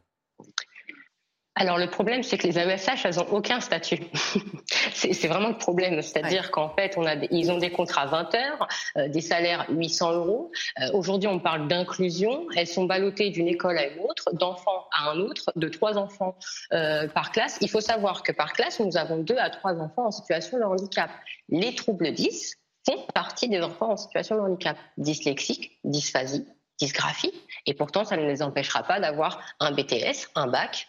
[1.54, 4.00] Alors le problème, c'est que les AESH, elles n'ont aucun statut.
[4.94, 6.00] c'est vraiment le problème.
[6.00, 10.12] C'est-à-dire qu'en fait, on a ils ont des contrats 20 heures, euh, des salaires 800
[10.12, 10.50] euros.
[10.80, 12.46] Euh, aujourd'hui, on parle d'inclusion.
[12.56, 16.36] Elles sont ballottées d'une école à une autre, d'enfants à un autre, de trois enfants
[16.72, 17.58] euh, par classe.
[17.60, 20.64] Il faut savoir que par classe, nous avons deux à trois enfants en situation de
[20.64, 21.10] handicap.
[21.50, 24.78] Les troubles 10 font partie des enfants en situation de handicap.
[24.96, 26.46] Dyslexique, dysphasie,
[26.80, 27.32] dysgraphie.
[27.66, 30.88] Et pourtant, ça ne les empêchera pas d'avoir un BTS, un bac,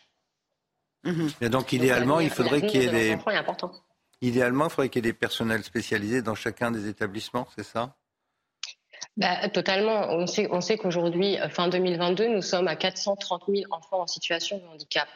[1.04, 1.32] Mhm.
[1.42, 3.18] Et donc, idéalement, il faudrait qu'il y ait des.
[4.22, 7.96] Idéalement, il faudrait qu'il y ait des personnels spécialisés dans chacun des établissements, c'est ça?
[9.16, 10.08] Bah, totalement.
[10.10, 14.08] On sait, on sait qu'aujourd'hui, euh, fin 2022, nous sommes à 430 000 enfants en
[14.08, 15.08] situation de handicap.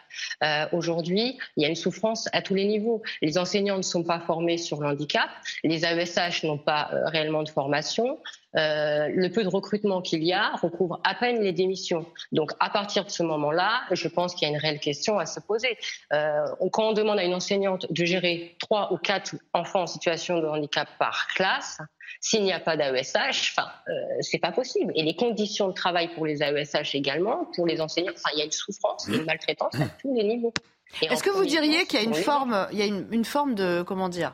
[0.44, 3.02] Euh, aujourd'hui, il y a une souffrance à tous les niveaux.
[3.22, 5.30] Les enseignants ne sont pas formés sur le handicap,
[5.64, 8.20] les AESH n'ont pas euh, réellement de formation.
[8.58, 12.06] Euh, le peu de recrutement qu'il y a recouvre à peine les démissions.
[12.32, 15.26] Donc à partir de ce moment-là, je pense qu'il y a une réelle question à
[15.26, 15.78] se poser.
[16.14, 20.40] Euh, quand on demande à une enseignante de gérer trois ou quatre enfants en situation
[20.40, 21.80] de handicap par classe,
[22.20, 23.92] s'il n'y a pas d'AESH, enfin, euh,
[24.22, 24.92] c'est pas possible.
[24.96, 28.42] Et les conditions de travail pour les AESH également, pour les enseignants, enfin, il y
[28.42, 30.54] a une souffrance, une maltraitance à tous les niveaux.
[31.02, 33.84] Est-ce que vous diriez qu'il y a une forme, il y a une, forme de,
[33.84, 34.34] comment dire,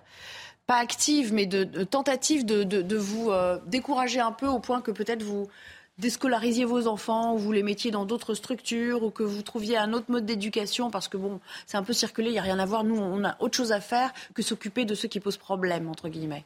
[0.66, 5.24] pas active, mais de, tentative de, vous euh, décourager un peu au point que peut-être
[5.24, 5.48] vous
[5.98, 9.94] déscolarisiez vos enfants ou vous les mettiez dans d'autres structures ou que vous trouviez un
[9.94, 12.66] autre mode d'éducation parce que bon, c'est un peu circulé, il n'y a rien à
[12.66, 12.84] voir.
[12.84, 16.10] Nous, on a autre chose à faire que s'occuper de ceux qui posent problème, entre
[16.10, 16.46] guillemets.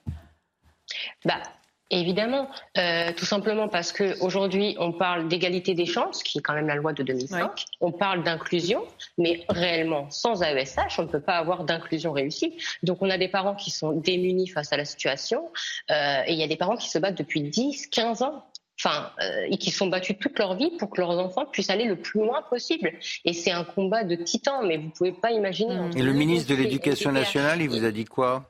[1.26, 1.42] Bah,
[1.90, 6.68] Évidemment, euh, tout simplement parce qu'aujourd'hui, on parle d'égalité des chances, qui est quand même
[6.68, 7.66] la loi de 2005.
[7.80, 8.84] On parle d'inclusion,
[9.18, 12.58] mais réellement, sans AESH, on ne peut pas avoir d'inclusion réussie.
[12.84, 15.50] Donc, on a des parents qui sont démunis face à la situation,
[15.90, 18.44] euh, et il y a des parents qui se battent depuis 10, 15 ans
[18.80, 21.86] enfin, euh, et qui sont battus toute leur vie pour que leurs enfants puissent aller
[21.86, 22.94] le plus loin possible.
[23.26, 25.76] Et c'est un combat de titans, mais vous pouvez pas imaginer.
[25.96, 28.46] Et le ministre de l'Éducation nationale, il vous a dit quoi?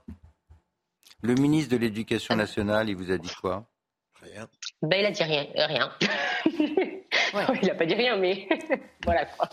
[1.22, 3.66] Le ministre de l'Éducation nationale, il vous a dit quoi?
[4.22, 4.48] Rien.
[4.82, 5.46] Ben, il a dit rien.
[5.56, 5.92] rien.
[7.62, 8.48] il n'a pas dit rien, mais
[9.06, 9.50] voilà quoi.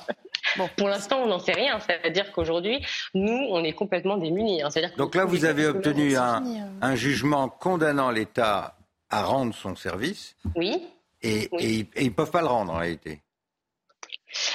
[0.56, 1.78] Bon, pour l'instant, on n'en sait rien.
[1.80, 2.84] C'est-à-dire qu'aujourd'hui,
[3.14, 4.62] nous, on est complètement démunis.
[4.62, 4.68] Hein.
[4.96, 8.76] Donc là, vous avez obtenu un, jugement condamnant l'État
[9.10, 10.36] à rendre son service.
[10.54, 10.86] Oui.
[11.22, 13.20] Et, ils ne peuvent pas le rendre en réalité.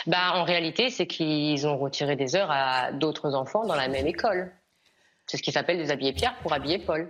[0.07, 4.07] Bah, en réalité, c'est qu'ils ont retiré des heures à d'autres enfants dans la même
[4.07, 4.51] école.
[5.30, 7.08] C'est ce qui s'appelle déshabiller Pierre pour habiller Paul.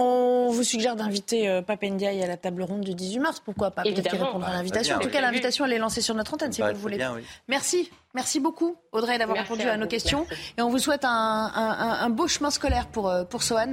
[0.00, 3.42] On vous suggère d'inviter euh, Papendiaï à la table ronde du 18 mars.
[3.44, 3.82] Pourquoi pas?
[3.82, 4.96] Peut-être qu'il répondra à l'invitation.
[4.96, 7.04] En tout cas, l'invitation, elle est lancée sur notre antenne, si bah, vous le voulez.
[7.48, 7.90] Merci.
[8.14, 10.24] Merci beaucoup, Audrey, d'avoir répondu à, nos questions.
[10.56, 13.72] Et on vous souhaite un, beau chemin scolaire pour, euh, pour Sohan,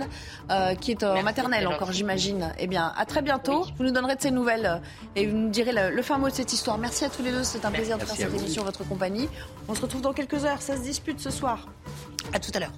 [0.49, 2.51] euh, qui est en maternelle encore, j'imagine.
[2.57, 3.63] Eh bien, à très bientôt.
[3.77, 4.81] Vous nous donnerez de ces nouvelles
[5.15, 6.79] et vous nous direz le, fin mot de cette histoire.
[6.79, 7.43] Merci à tous les deux.
[7.43, 9.29] C'est un plaisir de faire cette émission en votre compagnie.
[9.67, 10.61] On se retrouve dans quelques heures.
[10.61, 11.67] Ça se dispute ce soir.
[12.33, 12.73] À tout à l'heure.